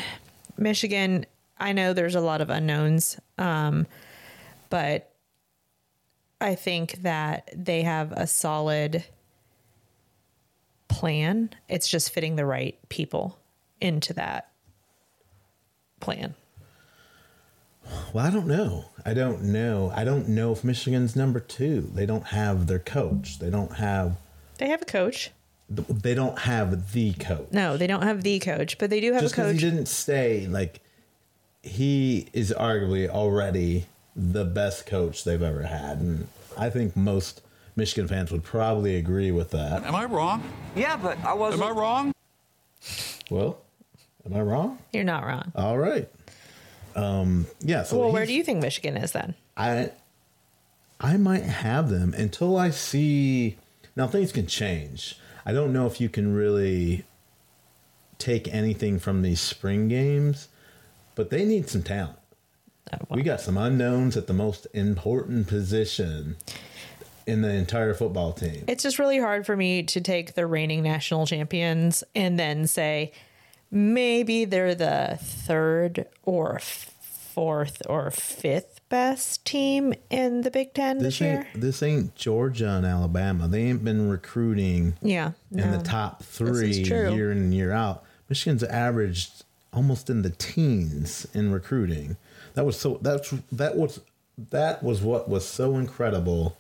[0.57, 1.27] Michigan.
[1.59, 3.87] I know there's a lot of unknowns, um,
[4.71, 5.11] but
[6.41, 9.05] I think that they have a solid
[10.89, 11.51] plan.
[11.69, 13.39] It's just fitting the right people
[13.81, 14.51] into that
[16.01, 16.35] plan.
[18.13, 18.87] Well, I don't know.
[19.05, 19.93] I don't know.
[19.95, 21.91] I don't know if Michigan's number two.
[21.95, 23.39] They don't have their coach.
[23.39, 24.17] They don't have.
[24.59, 25.31] They have a coach.
[25.69, 27.49] They don't have the coach.
[27.51, 29.55] No, they don't have the coach, but they do have Just a coach.
[29.55, 30.81] he didn't stay, like
[31.63, 33.87] he is arguably already
[34.17, 37.43] the best coach they've ever had, and I think most
[37.77, 39.85] Michigan fans would probably agree with that.
[39.85, 40.43] Am I wrong?
[40.77, 41.63] Yeah, but I wasn't.
[41.65, 42.13] I wrong?
[43.31, 43.59] Well,
[44.25, 44.79] am I wrong?
[44.93, 45.53] You're not wrong.
[45.55, 46.09] All right.
[46.95, 47.83] Um, yeah.
[47.83, 49.35] So well, where do you think Michigan is then?
[49.57, 49.91] I
[51.01, 53.57] I might have them until I see
[53.97, 55.19] now things can change.
[55.45, 57.05] I don't know if you can really
[58.19, 60.49] take anything from these spring games,
[61.15, 62.19] but they need some talent.
[63.11, 66.37] We got some unknowns at the most important position
[67.27, 68.65] in the entire football team.
[68.69, 73.13] It's just really hard for me to take the reigning national champions and then say
[73.71, 81.19] maybe they're the third or fourth or fifth best team in the Big Ten this,
[81.19, 81.49] This year.
[81.53, 83.49] ain't this ain't Georgia and Alabama.
[83.49, 85.79] They ain't been recruiting Yeah, in no.
[85.79, 88.05] the top three year in and year out.
[88.29, 92.17] Michigan's averaged almost in the teens in recruiting.
[92.55, 94.01] That was so that's that was
[94.51, 96.57] that was what was so incredible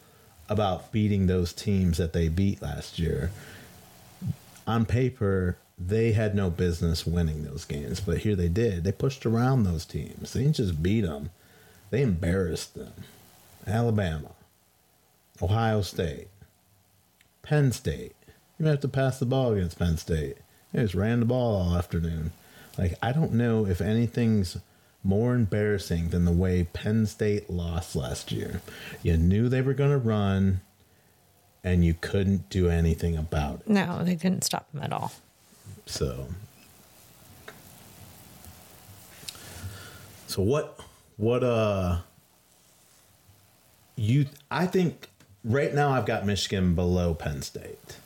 [0.49, 3.31] about beating those teams that they beat last year.
[4.67, 8.85] On paper, they had no business winning those games, but here they did.
[8.85, 10.33] They pushed around those teams.
[10.33, 11.31] They didn't just beat them;
[11.91, 12.93] they embarrassed them.
[13.67, 14.33] Alabama,
[15.41, 16.29] Ohio State,
[17.43, 18.15] Penn State.
[18.59, 20.37] You have to pass the ball against Penn State.
[20.73, 22.33] They just ran the ball all afternoon.
[22.77, 24.59] Like I don't know if anything's
[25.05, 28.63] more embarrassing than the way Penn State lost last year.
[29.03, 30.63] You knew they were going to run,
[31.63, 33.69] and you couldn't do anything about it.
[33.69, 35.13] No, they didn't stop them at all.
[35.87, 36.29] So,
[40.27, 40.81] so what?
[41.17, 41.45] What?
[41.45, 41.99] Uh,
[43.97, 44.27] you?
[44.51, 45.09] I think
[45.45, 47.99] right now I've got Michigan below Penn State.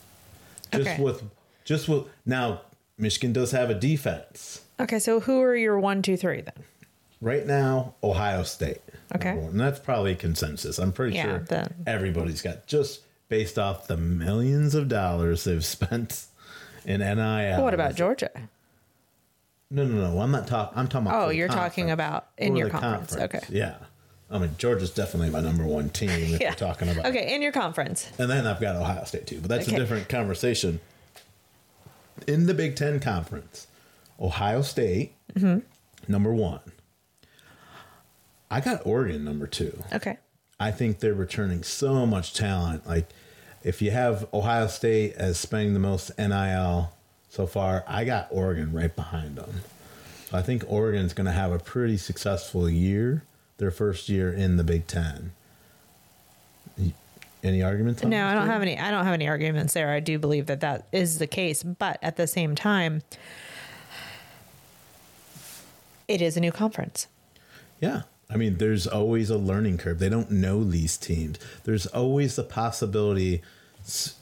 [0.73, 1.03] Just Okay.
[1.03, 1.23] with,
[1.65, 2.63] just with now,
[2.99, 4.63] Michigan does have a defense.
[4.81, 6.53] Okay, so who are your one, two, three then?
[7.21, 8.81] Right now, Ohio State.
[9.15, 9.31] Okay.
[9.31, 10.79] And that's probably consensus.
[10.79, 15.65] I'm pretty Yeah, sure the- everybody's got just based off the millions of dollars they've
[15.65, 16.27] spent
[16.85, 17.63] in NIL.
[17.63, 18.31] what about Georgia?
[19.71, 20.21] No, no, no.
[20.21, 20.79] I'm not talking.
[20.79, 21.27] I'm talking about.
[21.27, 23.17] Oh, you're talking about in For your the conference.
[23.17, 23.41] Okay.
[23.51, 23.75] Yeah.
[24.31, 26.51] I mean, Georgia's definitely my number one team if Yeah.
[26.51, 27.07] we're talking about.
[27.07, 28.11] Okay, in your conference.
[28.19, 29.77] And then I've got Ohio State too, but that's Okay.
[29.77, 30.81] a different conversation.
[32.27, 33.67] In the Big Ten Conference,
[34.21, 35.59] Ohio State, Mm-hmm.
[36.11, 36.61] number one.
[38.51, 39.83] I got Oregon number two.
[39.93, 40.19] Okay.
[40.61, 42.87] I think they're returning so much talent.
[42.87, 43.09] Like,
[43.63, 46.93] if you have Ohio State as spending the most NIL
[47.29, 49.63] so far, I got Oregon right behind them.
[50.31, 53.23] So I think Oregon's going to have a pretty successful year,
[53.59, 55.33] their first year in the Big Ten.
[57.45, 58.03] Any arguments?
[58.03, 58.53] on No, I don't Jay?
[58.53, 58.79] have any.
[58.79, 59.91] I don't have any arguments there.
[59.91, 63.03] I do believe that that is the case, but at the same time,
[66.09, 67.07] it is a new conference.
[67.81, 68.03] Yeah.
[68.31, 69.99] I mean, there's always a learning curve.
[69.99, 71.39] They don't know these teams.
[71.65, 73.43] There's always the possibility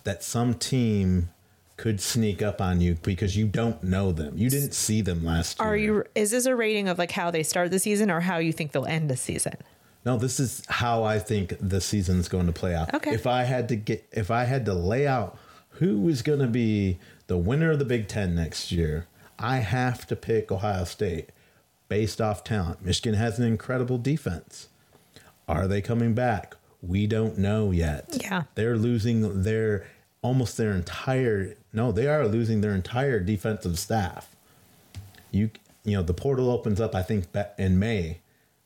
[0.05, 1.31] that some team
[1.77, 4.39] could sneak up on you because you don't know them.
[4.39, 5.69] You didn't see them last year.
[5.69, 6.05] Are you?
[6.15, 8.73] Is this a rating of like how they start the season or how you think
[8.73, 9.55] they'll end the season?
[10.05, 12.95] No, this is how I think the season's going to play out.
[12.95, 13.13] Okay.
[13.13, 15.37] If I had to get, if I had to lay out
[15.71, 20.07] who is going to be the winner of the Big Ten next year, I have
[20.07, 21.31] to pick Ohio State
[21.89, 22.85] based off talent.
[22.85, 24.69] Michigan has an incredible defense.
[25.49, 26.57] Are they coming back?
[26.83, 28.09] We don't know yet.
[28.21, 28.45] Yeah.
[28.55, 29.87] They're losing their
[30.23, 34.35] almost their entire no, they are losing their entire defensive staff.
[35.31, 35.51] You
[35.85, 37.27] you know, the portal opens up I think
[37.59, 38.19] in May.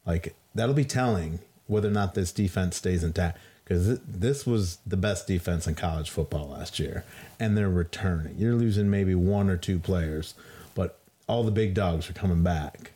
[0.07, 4.97] Like that'll be telling whether or not this defense stays intact because this was the
[4.97, 7.05] best defense in college football last year
[7.39, 8.35] and they're returning.
[8.39, 10.35] You're losing maybe one or two players,
[10.75, 10.99] but
[11.29, 12.91] all the big dogs are coming back.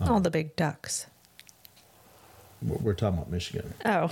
[0.00, 1.06] All the big ducks.
[2.62, 3.72] We're we're talking about Michigan.
[3.84, 4.10] Oh,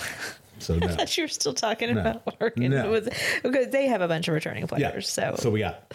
[0.59, 2.01] So I thought you were still talking No.
[2.01, 2.71] about Oregon.
[2.71, 2.91] No.
[2.91, 3.09] Was-
[3.43, 5.15] because they have a bunch of returning players.
[5.19, 5.31] Yeah.
[5.33, 5.93] So, so we got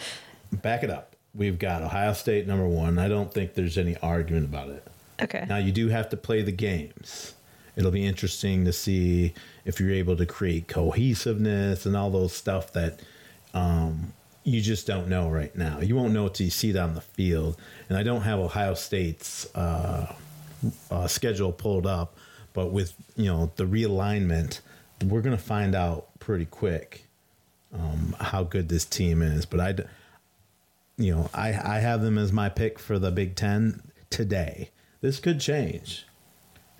[0.52, 1.16] back it up.
[1.34, 2.98] We've got Ohio State number one.
[2.98, 4.86] I don't think there's any argument about it.
[5.22, 5.46] okay.
[5.48, 7.34] Now you do have to play the games.
[7.74, 9.32] It'll be interesting to see
[9.64, 13.00] if you're able to create cohesiveness and all those stuff that
[13.54, 14.12] um,
[14.44, 15.80] you just don't know right now.
[15.80, 17.56] You won't know until you see it on the field.
[17.88, 20.14] And I don't have Ohio State's uh,
[20.90, 22.16] uh, schedule pulled up,
[22.52, 24.60] but with you know the realignment,
[25.04, 27.06] we're going to find out pretty quick
[27.72, 29.46] um, how good this team is.
[29.46, 29.74] But I,
[30.96, 34.70] you know, I I have them as my pick for the Big Ten today.
[35.00, 36.06] This could change.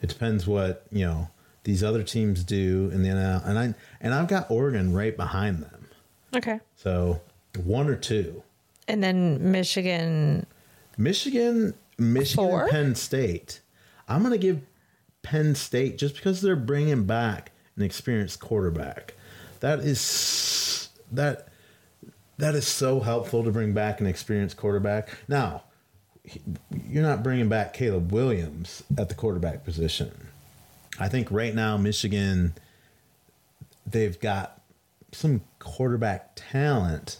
[0.00, 1.28] It depends what you know
[1.64, 5.62] these other teams do in the NL, and I and I've got Oregon right behind
[5.62, 5.86] them.
[6.34, 6.60] Okay.
[6.76, 7.20] So
[7.56, 8.42] one or two.
[8.88, 10.46] And then Michigan.
[10.96, 12.68] Michigan, Michigan, Four?
[12.68, 13.60] Penn State.
[14.08, 14.60] I'm going to give
[15.22, 19.14] Penn State just because they're bringing back an experienced quarterback.
[19.60, 21.48] That is that
[22.38, 25.08] that is so helpful to bring back an experienced quarterback.
[25.28, 25.62] Now,
[26.88, 30.28] you're not bringing back Caleb Williams at the quarterback position.
[30.98, 32.54] I think right now Michigan
[33.86, 34.60] they've got
[35.12, 37.18] some quarterback talent.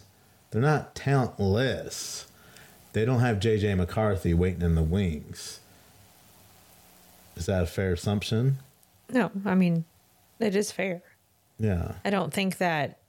[0.53, 2.27] They're not talentless.
[2.93, 5.59] They don't have JJ McCarthy waiting in the wings.
[7.35, 8.59] Is that a fair assumption?
[9.09, 9.85] No, I mean,
[10.39, 11.01] it is fair.
[11.57, 11.93] Yeah.
[12.05, 12.99] I don't think that.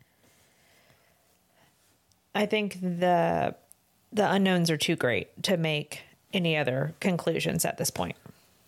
[2.35, 3.55] I think the
[4.11, 6.01] the unknowns are too great to make
[6.33, 8.17] any other conclusions at this point.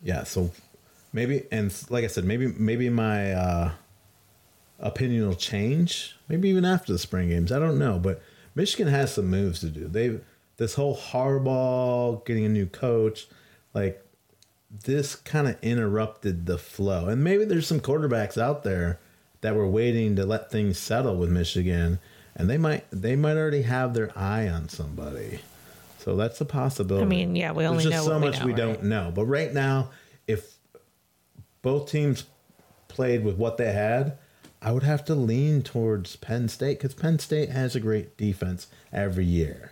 [0.03, 0.51] Yeah, so
[1.15, 3.71] maybe and like I said, maybe maybe my uh
[4.81, 6.15] opinion will change.
[6.29, 7.51] Maybe even after the spring games.
[7.51, 8.23] I don't know, but
[8.57, 9.87] Michigan has some moves to do.
[9.87, 10.25] They've
[10.57, 13.29] this whole Harbaugh getting a new coach,
[13.75, 14.03] like
[14.85, 17.09] this kind of interrupted the flow.
[17.09, 18.99] And maybe there's some quarterbacks out there
[19.43, 21.99] that were waiting to let things settle with Michigan,
[22.35, 25.41] and they might they might already have their eye on somebody.
[25.99, 27.05] So that's a possibility.
[27.05, 28.83] I mean, yeah, we There's only just know so what we much know, we don't
[28.85, 29.13] know.
[29.15, 29.91] But right now,
[30.27, 30.55] if
[31.63, 32.25] both teams
[32.89, 34.17] played with what they had,
[34.67, 38.67] I would have to lean towards Penn State because Penn State has a great defense
[38.93, 39.71] every year.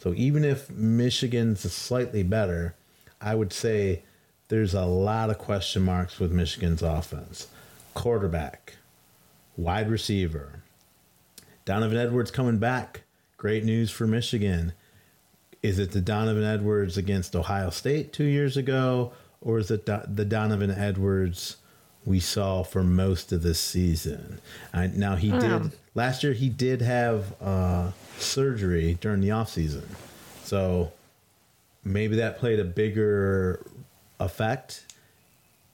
[0.00, 2.74] So even if Michigan's slightly better,
[3.20, 4.02] I would say
[4.48, 7.46] there's a lot of question marks with Michigan's offense.
[7.94, 8.78] Quarterback,
[9.56, 10.64] wide receiver,
[11.64, 13.02] Donovan Edwards coming back.
[13.36, 14.72] Great news for Michigan.
[15.62, 20.24] Is it the Donovan Edwards against Ohio State two years ago, or is it the
[20.24, 21.58] Donovan Edwards
[22.04, 24.40] we saw for most of this season?
[24.72, 26.32] I, now he did last year.
[26.32, 29.84] He did have uh, surgery during the offseason.
[30.44, 30.92] so
[31.84, 33.64] maybe that played a bigger
[34.20, 34.84] effect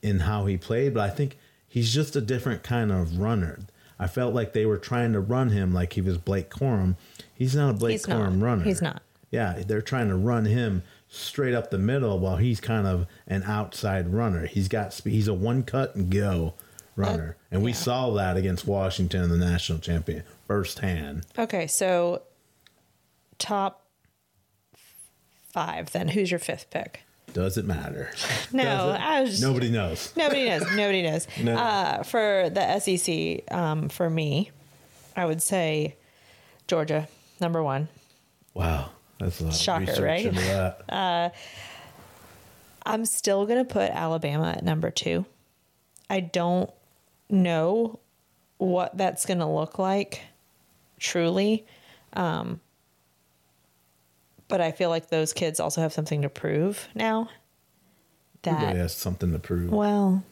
[0.02, 0.94] in how he played.
[0.94, 1.36] But I think
[1.68, 3.60] he's just a different kind of runner.
[3.98, 6.94] I felt like they were trying to run him like he was Blake Corum.
[7.34, 8.20] He's not a Blake He's not.
[8.30, 8.64] Corum runner.
[8.64, 9.02] He's not.
[9.30, 13.42] Yeah, they're trying to run him straight up the middle while he's kind of an
[13.44, 14.46] outside runner.
[14.46, 16.54] He's got spe- he's a one cut and go
[16.96, 17.76] runner, and we yeah.
[17.76, 21.26] saw that against Washington in the national champion firsthand.
[21.38, 22.22] Okay, so
[23.38, 23.84] top
[25.52, 25.90] five.
[25.92, 27.02] Then who's your fifth pick?
[27.32, 28.11] Does it matter?
[28.52, 29.00] No, it?
[29.00, 30.12] I was just- nobody knows.
[30.16, 30.62] Nobody knows.
[30.74, 31.26] Nobody knows.
[31.42, 31.54] No.
[31.54, 34.50] Uh, for the SEC, um, for me,
[35.14, 35.96] I would say
[36.66, 37.06] Georgia
[37.40, 37.88] number one.
[38.54, 40.32] Wow, that's a Shocker, right?
[40.32, 41.34] that.
[42.86, 45.26] I'm still going to put Alabama at number two.
[46.08, 46.70] I don't
[47.28, 47.98] know
[48.56, 50.22] what that's going to look like
[50.98, 51.66] truly.
[52.14, 52.60] Um,
[54.48, 57.28] but I feel like those kids also have something to prove now.
[58.44, 59.70] Everybody That, has something to prove.
[59.70, 60.22] well,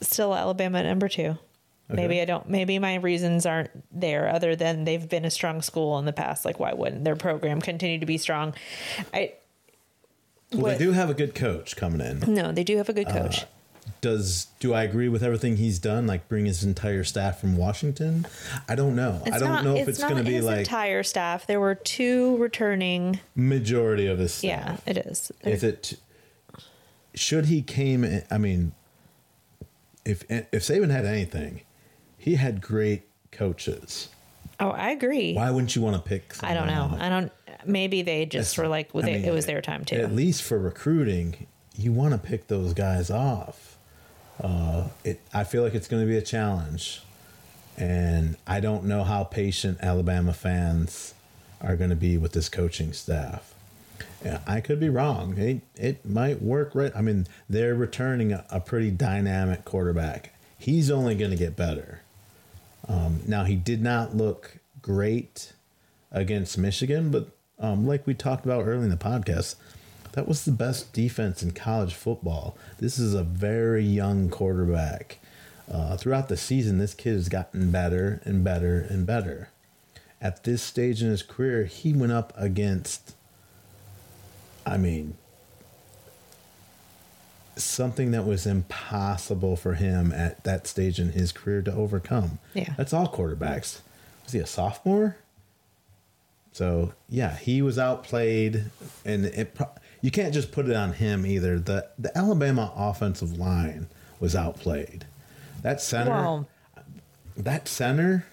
[0.00, 1.36] still Alabama at number two.
[1.94, 5.98] Maybe I don't, maybe my reasons aren't there other than they've been a strong school
[5.98, 6.44] in the past.
[6.44, 8.54] Like, why wouldn't their program continue to be strong?
[9.12, 9.34] I,
[10.52, 12.34] well, what- they do have a good coach coming in.
[12.34, 13.44] no, they do have a good uh, coach.
[14.00, 16.06] Does do I agree with everything he's done?
[16.06, 18.26] Like bring his entire staff from Washington?
[18.68, 19.20] I don't know.
[19.26, 21.46] I don't know if it's, going to be his like entire staff.
[21.46, 23.20] There were two returning.
[23.34, 24.82] majority of his staff.
[24.86, 25.32] Yeah, it is.
[25.42, 25.94] Is it?
[27.14, 28.04] Should he came?
[28.04, 28.72] in- I mean,
[30.04, 31.60] if if Saban had anything,
[32.20, 34.10] he had great coaches.
[34.60, 35.32] Oh, I agree.
[35.32, 36.34] Why wouldn't you want to pick?
[36.44, 36.82] I don't know.
[36.82, 37.32] someone I don't.
[37.64, 39.96] Maybe they just were like, well, they, mean, it was their time too.
[39.96, 43.78] At least for recruiting, you want to pick those guys off.
[44.38, 45.20] Uh, it.
[45.32, 47.02] I feel like it's going to be a challenge,
[47.78, 51.14] and I don't know how patient Alabama fans
[51.62, 53.54] are going to be with this coaching staff.
[54.22, 55.38] Yeah, I could be wrong.
[55.38, 56.92] It it might work right.
[56.94, 60.34] I mean, they're returning a, a pretty dynamic quarterback.
[60.58, 62.02] He's only going to get better.
[62.88, 65.52] Um, now he did not look great
[66.10, 67.28] against Michigan, but
[67.58, 69.56] um, like we talked about early in the podcast,
[70.12, 72.56] that was the best defense in college football.
[72.78, 75.18] This is a very young quarterback.
[75.70, 79.50] Uh, throughout the season, this kid has gotten better and better and better.
[80.20, 83.14] At this stage in his career, he went up against,
[84.66, 85.16] I mean,
[87.64, 92.38] something that was impossible for him at that stage in his career to overcome.
[92.54, 92.74] Yeah.
[92.76, 93.80] That's all quarterbacks.
[94.24, 95.16] Was he a sophomore?
[96.52, 98.64] So, yeah, he was outplayed
[99.04, 99.56] and it
[100.02, 101.58] you can't just put it on him either.
[101.58, 103.88] The the Alabama offensive line
[104.18, 105.06] was outplayed.
[105.62, 106.48] That center, Well,
[107.36, 108.26] that center.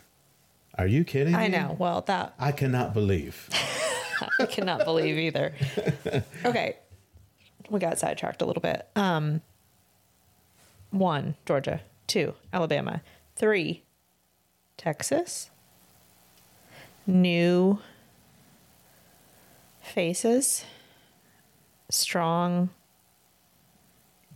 [0.78, 1.36] Are you kidding?
[1.36, 1.58] I me?
[1.58, 1.76] know.
[1.78, 3.50] Well, that I cannot believe.
[4.40, 5.54] I cannot believe either.
[6.46, 6.78] Okay.
[7.70, 8.88] We got sidetracked a little bit.
[8.96, 9.42] Um
[10.92, 11.82] one, Georgia.
[12.08, 13.02] Two, Alabama.
[13.36, 13.84] Three,
[14.78, 15.50] Texas.
[17.06, 17.80] New
[19.82, 20.66] faces.
[21.90, 22.70] Strong.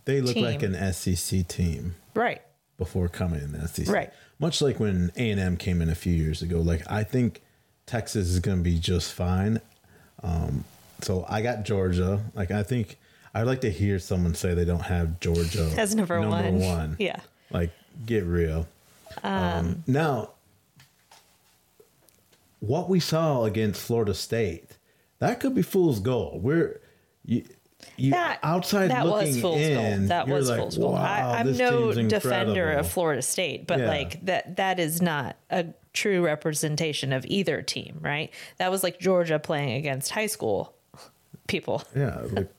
[0.04, 0.44] They look Team.
[0.44, 2.42] like an SEC team Right.
[2.78, 3.88] before coming in the SEC.
[3.88, 4.12] Right.
[4.38, 6.58] Much like when A and M came in a few years ago.
[6.60, 7.40] Like I think
[7.86, 9.60] Texas is going to be just fine.
[10.22, 10.64] Um,
[11.00, 12.20] so I got Georgia.
[12.34, 12.98] Like I think
[13.34, 16.58] I'd like to hear someone say they don't have Georgia As number one.
[16.60, 16.96] one.
[16.98, 17.20] Yeah.
[17.50, 17.70] Like
[18.06, 18.66] get real.
[19.22, 20.30] Um, now,
[22.60, 24.76] what we saw against Florida State,
[25.18, 26.42] that could be fool's gold.
[26.42, 26.80] We're
[27.24, 27.44] you,
[27.96, 30.08] you That outside that looking was fool's in, gold.
[30.08, 30.94] That was like, fool's gold.
[30.94, 33.88] Wow, I, I'm no defender of Florida State, but Yeah.
[33.88, 38.30] like that that is not a true representation of either team, right?
[38.58, 40.74] That was like Georgia playing against high school
[41.48, 41.82] people.
[41.94, 42.50] Yeah, like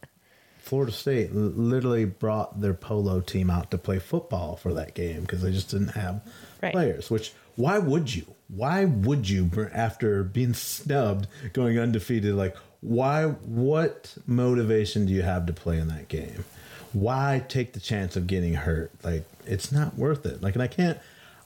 [0.73, 5.43] Florida State literally brought their polo team out to play football for that game because
[5.43, 6.19] they just didn't have
[6.63, 6.71] Right.
[6.73, 7.11] players.
[7.11, 8.25] Which why would you?
[8.47, 12.33] Why would you after being snubbed, going undefeated?
[12.33, 13.25] Like why?
[13.25, 16.43] What motivation do you have to play in that game?
[16.91, 18.89] Why take the chance of getting hurt?
[19.03, 20.41] Like it's not worth it.
[20.41, 20.97] Like and I can't,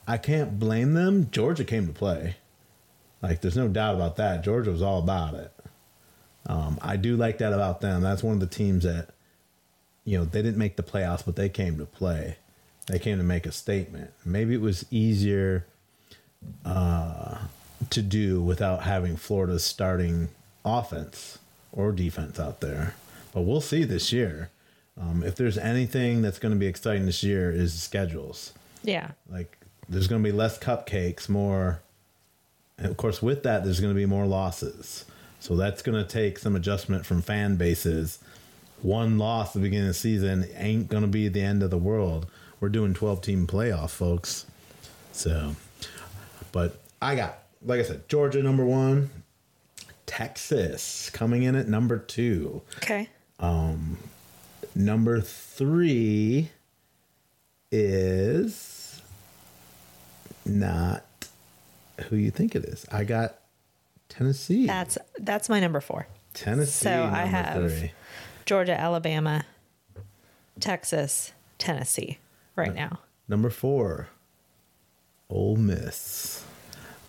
[0.06, 1.28] I can't blame them.
[1.30, 2.36] Georgia came to play.
[3.20, 4.42] Like there's no doubt about that.
[4.42, 5.52] Georgia was all about it.
[6.46, 8.00] Um, I do like that about them.
[8.00, 9.10] That's one of the teams that,
[10.04, 12.36] you know, they didn't make the playoffs, but they came to play.
[12.86, 14.10] They came to make a statement.
[14.24, 15.66] Maybe it was easier
[16.64, 17.38] uh,
[17.90, 20.28] to do without having Florida's starting
[20.64, 21.38] offense
[21.72, 22.94] or defense out there.
[23.32, 24.50] But we'll see this year.
[25.00, 29.12] Um, if there's anything that's going to be exciting this year, is schedules Yeah.
[29.30, 29.56] like
[29.88, 31.80] there's going to be less cupcakes more
[32.76, 35.04] and of course with that there's going to be more losses
[35.40, 38.18] so that's going to take some adjustment from fan bases
[38.82, 41.70] one loss at the beginning of the season ain't going to be the end of
[41.70, 42.26] the world
[42.60, 44.46] we're doing 12 team playoff folks
[45.12, 45.54] so
[46.52, 49.10] but i got like i said georgia number one
[50.06, 53.08] texas coming in at number two Okay.
[53.40, 53.98] Um,
[54.74, 56.50] number three
[57.70, 59.00] is
[60.44, 61.04] not
[62.08, 62.86] who you think it is.
[62.90, 63.36] I got
[64.08, 64.66] Tennessee.
[64.66, 66.06] That's that's my number 4.
[66.34, 66.70] Tennessee.
[66.84, 67.92] so I have- three.
[68.48, 69.44] Georgia, Alabama,
[70.58, 72.16] Texas, Tennessee
[72.56, 73.00] right now.
[73.28, 74.08] Number four,
[75.28, 76.42] Ole Miss.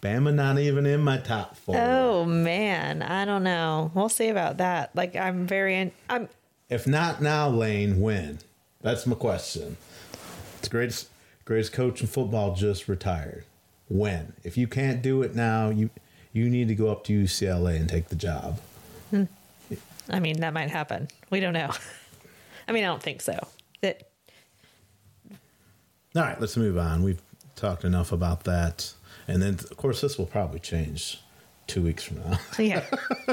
[0.01, 1.77] Bama not even in my top four.
[1.77, 3.89] Oh man, I don't know.
[3.93, 4.93] We'll see about that.
[4.97, 6.27] Like I'm very in, I'm
[6.69, 8.39] If not now, Lane, when?
[8.81, 9.77] That's my question.
[10.61, 11.07] The greatest
[11.45, 13.45] greatest coach in football just retired.
[13.87, 14.33] When?
[14.43, 15.89] If you can't do it now, you
[16.33, 18.59] you need to go up to UCLA and take the job.
[20.09, 21.07] I mean, that might happen.
[21.29, 21.71] We don't know.
[22.67, 23.37] I mean, I don't think so.
[23.81, 24.09] That
[26.15, 27.03] All right, let's move on.
[27.03, 27.21] We've
[27.55, 28.93] talked enough about that.
[29.27, 31.21] And then, of course, this will probably change
[31.67, 32.39] two weeks from now.
[32.59, 32.83] yeah.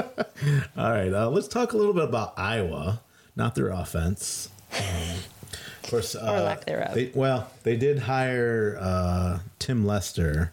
[0.77, 3.01] All right, uh, let's talk a little bit about Iowa,
[3.35, 4.49] not their offense.
[4.77, 5.17] Um,
[5.83, 6.93] of course, uh, lack thereof.
[6.93, 10.51] They, well, they did hire uh, Tim Lester,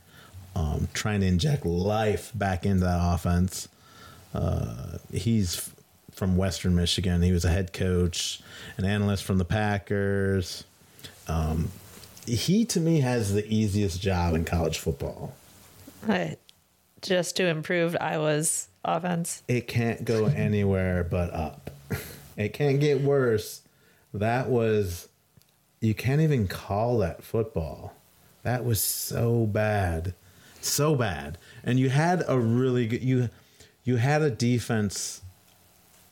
[0.56, 3.68] um, trying to inject life back into that offense.
[4.32, 5.70] Uh, he's
[6.14, 7.22] from Western Michigan.
[7.22, 8.40] He was a head coach,
[8.76, 10.64] an analyst from the Packers.
[11.28, 11.70] Um,
[12.26, 15.34] he, to me, has the easiest job in college football.
[16.08, 16.36] I-
[17.02, 19.42] just to improve Iowa's offense.
[19.46, 21.70] it can't go anywhere but up.
[22.36, 23.60] It can't get worse.
[24.14, 25.08] That was
[25.80, 27.94] you can't even call that football.
[28.42, 30.14] That was so bad.
[30.62, 31.36] So bad.
[31.62, 33.28] And you had a really good you
[33.84, 35.20] you had a defense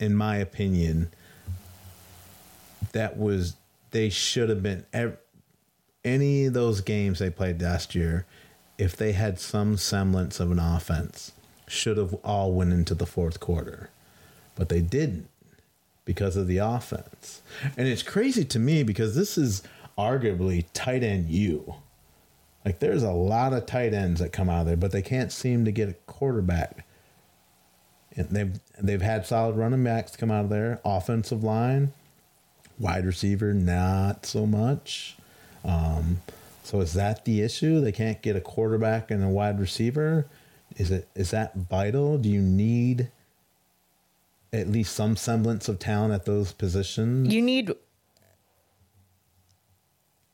[0.03, 1.09] in my opinion
[2.91, 3.55] that was
[3.91, 4.85] they should have been
[6.03, 8.25] any of those games they played last year
[8.77, 11.31] if they had some semblance of an offense
[11.67, 13.89] should have all went into the fourth quarter.
[14.55, 15.29] But they didn't
[16.05, 17.41] because of the offense.
[17.77, 19.63] And it's crazy to me because this is
[19.97, 21.75] arguably tight end you.
[22.65, 25.31] Like there's a lot of tight ends that come out of there but they can't
[25.31, 26.85] seem to get a quarterback
[28.15, 31.91] they've they've had solid running backs come out of there offensive line
[32.79, 35.15] wide receiver not so much
[35.63, 36.21] um,
[36.63, 37.81] so is that the issue?
[37.81, 40.25] They can't get a quarterback and a wide receiver.
[40.77, 42.17] Is it is that vital?
[42.17, 43.09] Do you need
[44.53, 47.33] at least some semblance of talent at those positions.
[47.33, 47.71] You need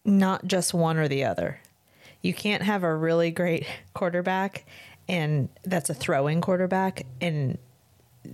[0.03, 1.59] not just one or the other.
[2.21, 4.65] You can't have a really great quarterback
[5.07, 7.57] and that's a throwing quarterback and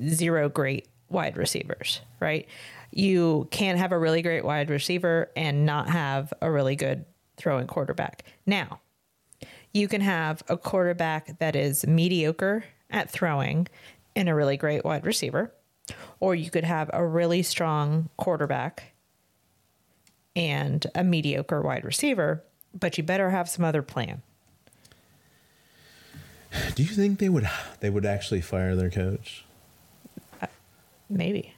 [0.09, 2.47] zero great wide receivers, right?
[2.91, 7.05] You can't have a really great wide receiver and not have a really good
[7.37, 8.23] throwing quarterback.
[8.45, 8.79] Now,
[9.73, 13.67] you can have a quarterback that is mediocre at throwing
[14.15, 15.53] and a really great wide receiver,
[16.19, 18.93] or you could have a really strong quarterback
[20.35, 24.21] and a mediocre wide receiver, but you better have some other plan.
[26.75, 27.49] Do you think they would
[27.81, 29.44] they would actually fire their coach
[31.09, 31.53] Maybe.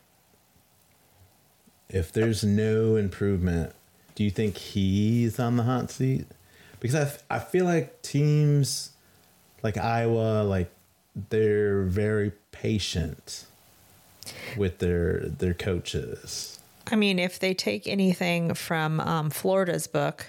[1.89, 3.73] if there's no improvement?
[4.15, 6.25] Do you think he's on the hot seat?
[6.79, 8.91] Because I, f- I feel like teams
[9.63, 10.69] like Iowa like
[11.29, 13.45] they're very patient
[14.57, 16.59] with their their coaches.
[16.91, 20.27] I mean, if they take anything from um, Florida's book,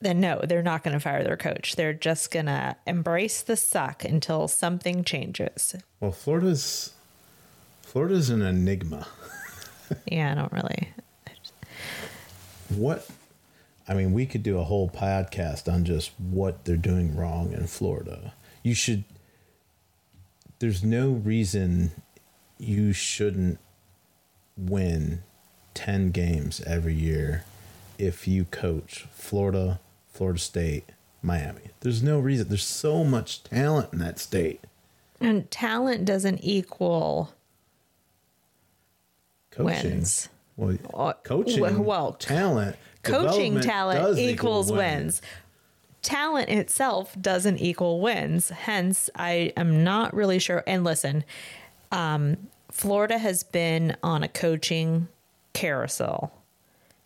[0.00, 1.76] then no, they're not going to fire their coach.
[1.76, 5.76] They're just going to embrace the suck until something changes.
[6.00, 6.94] Well, Florida's
[7.90, 9.08] Florida's an enigma.
[10.06, 10.90] Yeah, I don't really.
[12.68, 13.04] What
[13.88, 17.66] I mean, we could do a whole podcast on just what they're doing wrong in
[17.66, 18.32] Florida.
[18.62, 19.02] You should
[20.60, 21.90] there's no reason
[22.58, 23.58] you shouldn't
[24.56, 25.24] win
[25.74, 27.42] 10 games every year
[27.98, 29.80] if you coach Florida,
[30.12, 30.90] Florida State,
[31.24, 31.72] Miami.
[31.80, 32.46] There's no reason.
[32.46, 34.60] There's so much talent in that state.
[35.20, 37.34] And talent doesn't equal
[39.50, 39.90] Coaching.
[39.90, 40.28] wins.
[40.56, 45.22] Well, Uh, coaching, well, talent, Coaching talent equals wins.
[46.02, 48.50] Talent itself doesn't equal wins.
[48.50, 50.62] Hence, I am not really sure.
[50.66, 51.24] And listen,
[51.92, 52.36] um,
[52.70, 55.08] Florida has been on a coaching
[55.52, 56.32] carousel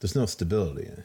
[0.01, 1.05] There's no stability in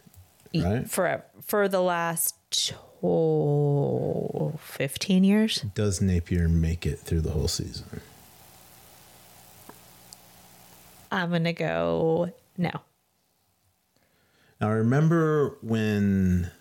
[0.61, 0.89] it, right?
[0.89, 5.61] for for the last oh, 15 years.
[5.73, 7.85] Does Napier make it through the whole season?
[11.11, 12.71] I'm gonna go no.
[14.61, 16.51] Now I remember when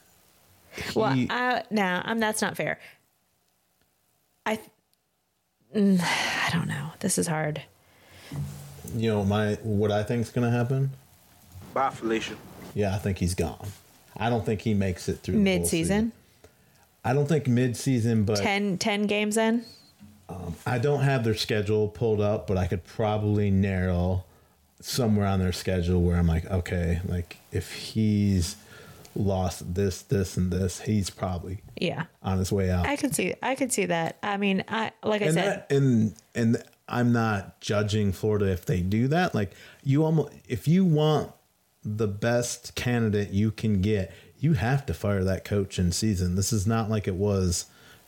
[0.72, 2.78] he, Well, I, no, I'm, that's not fair.
[4.46, 4.61] I,
[5.74, 6.01] Mm,
[6.46, 6.90] I don't know.
[7.01, 7.62] This is hard.
[8.94, 10.90] you know my what I think is going to happen?
[11.74, 12.36] Bye, Felicia.
[12.74, 13.68] Yeah, I think he's gone.
[14.16, 16.12] I don't think he makes it through Mid season,
[17.05, 19.64] I don't think mid-season, but 10, 10 games in.
[20.66, 24.24] I don't have their schedule pulled up, but I could probably narrow
[24.81, 28.57] somewhere on their schedule where I'm like, okay, like if he's
[29.14, 32.87] lost this, this, and this, he's probably Yeah, on his way out.
[32.87, 33.35] I could see.
[33.43, 34.18] I could see that.
[34.22, 35.47] I mean, I like I and said.
[35.68, 39.35] that, and and I'm not judging Florida if they do that.
[39.35, 39.53] Like
[39.83, 41.33] you almost if you want
[41.85, 46.35] the best candidate you can get, you have to fire that coach in season.
[46.37, 47.66] This is not like it was,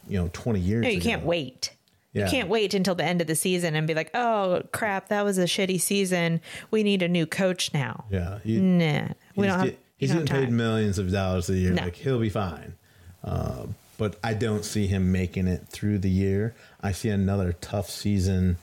[0.08, 0.82] you know, 20 years.
[0.82, 1.04] no, you ago.
[1.08, 1.72] can't wait.
[2.12, 2.24] Yeah.
[2.24, 5.24] You can't wait until the end of the season and be like, "Oh crap, that
[5.24, 6.40] was a shitty season.
[6.70, 9.64] We need a new coach now." Yeah, you, Nah, we he's don't have.
[9.68, 11.72] get- he's getting paid millions of dollars a year.
[11.72, 11.82] No.
[11.84, 12.74] Like he'll be fine.
[13.22, 13.66] Uh,
[13.98, 16.54] but I don't see him making it through the year.
[16.82, 18.56] I see another tough season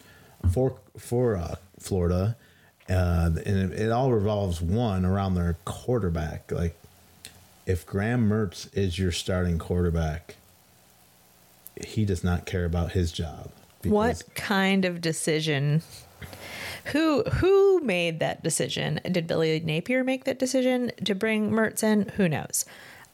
[0.52, 2.36] for for uh, Florida,
[2.90, 6.52] uh, and it, it all revolves one around their quarterback.
[6.52, 6.76] Like
[7.66, 10.36] if Graham Mertz is your starting quarterback,
[11.86, 13.52] he does not care about his job.
[13.84, 15.82] What kind of decision?
[16.86, 19.00] Who who made that decision?
[19.10, 22.10] Did Billy Napier make that decision to bring Mertz in?
[22.16, 22.66] Who knows?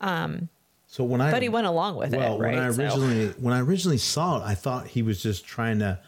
[0.01, 0.49] Um,
[0.88, 2.76] so when I But he went along with it, well, when I right?
[2.76, 5.99] So- originally when I originally saw it, I thought he was just trying to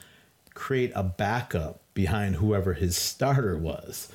[0.53, 4.09] create a backup behind whoever his starter was.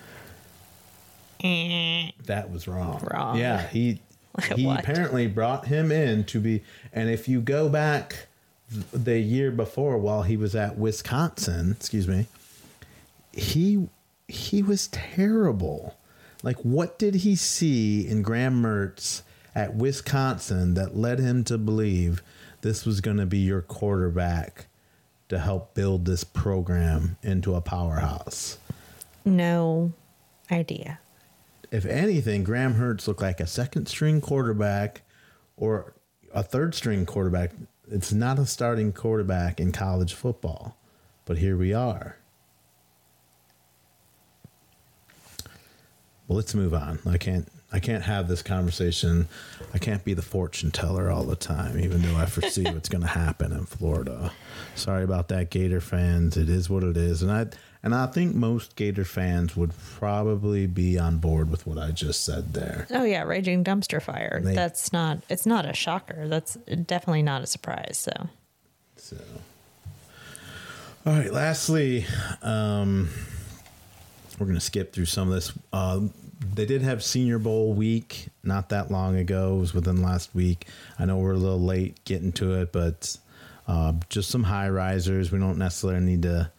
[1.42, 2.10] Eh.
[2.26, 3.06] That was wrong.
[3.10, 3.36] Wrong.
[3.38, 4.00] Yeah, he
[4.54, 6.62] he apparently brought him in to be.
[6.92, 8.28] And if you go back
[8.92, 12.26] the year before, while he was at Wisconsin, excuse me,
[13.32, 13.88] he
[14.28, 15.96] he was terrible.
[16.42, 19.22] Like, what did he see in Graham Mertz
[19.54, 22.22] at Wisconsin that led him to believe
[22.62, 24.66] this was going to be your quarterback
[25.28, 28.58] to help build this program into a powerhouse?
[29.24, 29.92] no
[30.50, 30.98] idea.
[31.70, 35.02] if anything, Graham Hurts looked like a second string quarterback
[35.56, 35.94] or
[36.34, 37.52] a third string quarterback.
[37.90, 40.76] It's not a starting quarterback in college football,
[41.24, 42.18] but here we are.
[46.28, 47.00] Well, let's move on.
[47.04, 47.48] I can't.
[47.72, 49.28] I can't have this conversation.
[49.72, 53.02] I can't be the fortune teller all the time, even though I foresee what's going
[53.02, 54.32] to happen in Florida.
[54.74, 56.36] Sorry about that, Gator fans.
[56.36, 57.46] It is what it is, and I
[57.82, 62.24] and I think most Gator fans would probably be on board with what I just
[62.24, 62.86] said there.
[62.90, 64.40] Oh yeah, raging dumpster fire.
[64.42, 65.18] They- That's not.
[65.28, 66.26] It's not a shocker.
[66.28, 66.54] That's
[66.86, 67.98] definitely not a surprise.
[67.98, 68.28] So
[68.96, 69.16] So,
[71.06, 71.32] all right.
[71.32, 72.04] Lastly,
[72.42, 73.08] um,
[74.38, 75.52] we're gonna skip through some of this.
[75.72, 76.00] Uh,
[76.40, 79.56] they did have Senior Bowl week not that long ago.
[79.56, 80.66] It was within last week.
[80.98, 83.16] I know we're a little late getting to it, but
[83.68, 85.30] uh, just some high risers.
[85.30, 86.50] We don't necessarily need to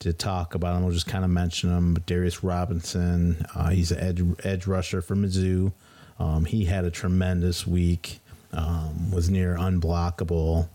[0.00, 0.84] to talk about them.
[0.84, 1.94] We'll just kind of mention them.
[1.94, 5.72] But Darius Robinson, uh, he's an edge edge rusher for Mizzou.
[6.18, 8.20] Um, he had a tremendous week.
[8.52, 10.68] Um, was near unblockable.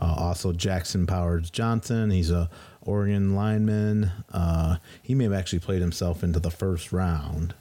[0.00, 2.10] Uh, also, Jackson Powers Johnson.
[2.10, 2.48] He's a
[2.80, 4.10] Oregon lineman.
[4.32, 7.54] Uh, he may have actually played himself into the first round.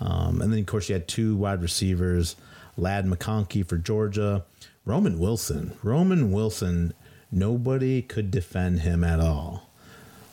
[0.00, 2.36] Um, and then, of course, you had two wide receivers,
[2.76, 4.44] Ladd McConkey for Georgia,
[4.84, 5.72] Roman Wilson.
[5.82, 6.94] Roman Wilson,
[7.32, 9.68] nobody could defend him at all.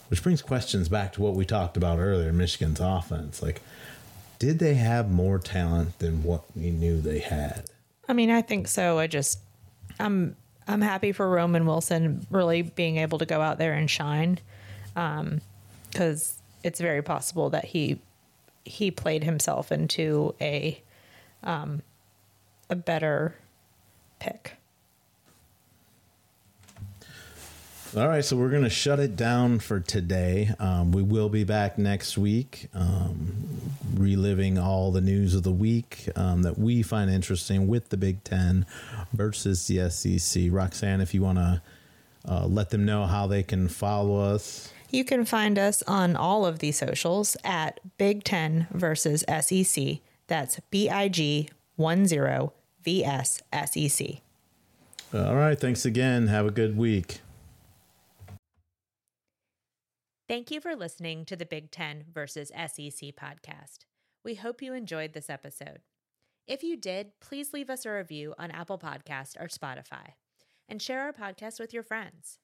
[0.09, 3.41] Which brings questions back to what we talked about earlier Michigan's offense.
[3.41, 3.61] Like,
[4.38, 7.63] did they have more talent than what we knew they had?
[8.07, 8.99] I mean, I think so.
[8.99, 9.39] I just,
[9.99, 10.36] I'm,
[10.68, 14.38] I'm happy for Roman Wilson really being able to go out there and shine,
[14.93, 17.99] because it's very possible that he,
[18.66, 20.82] he played himself into a,
[21.43, 21.82] um,
[22.70, 23.36] a better
[24.20, 24.57] pick.
[27.95, 30.51] All right, so we're going to shut it down for today.
[30.59, 33.34] Um, we will be back next week, um,
[33.93, 38.22] reliving all the news of the week um, that we find interesting with the Big
[38.26, 38.66] Ten
[39.13, 40.47] versus the SEC.
[40.49, 41.61] Roxanne, if you want to
[42.28, 44.74] uh, let them know how they can follow us.
[44.95, 49.97] You can find us on all of the socials at Big Ten versus SEC.
[50.27, 52.49] That's B I G 10
[52.81, 54.07] VS SEC.
[55.13, 56.27] All right, thanks again.
[56.27, 57.19] Have a good week.
[60.29, 63.79] Thank you for listening to the Big Ten versus SEC podcast.
[64.23, 65.79] We hope you enjoyed this episode.
[66.47, 70.13] If you did, please leave us a review on Apple Podcast or Spotify
[70.69, 72.39] and share our podcast with your friends.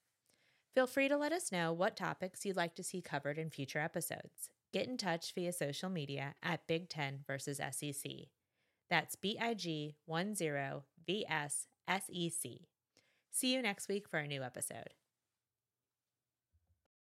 [0.74, 3.78] Feel free to let us know what topics you'd like to see covered in future
[3.78, 4.48] episodes.
[4.72, 8.10] Get in touch via social media at Big Ten versus SEC.
[8.88, 10.34] That's B I G 10
[11.06, 12.52] VS SEC.
[13.30, 14.94] See you next week for a new episode.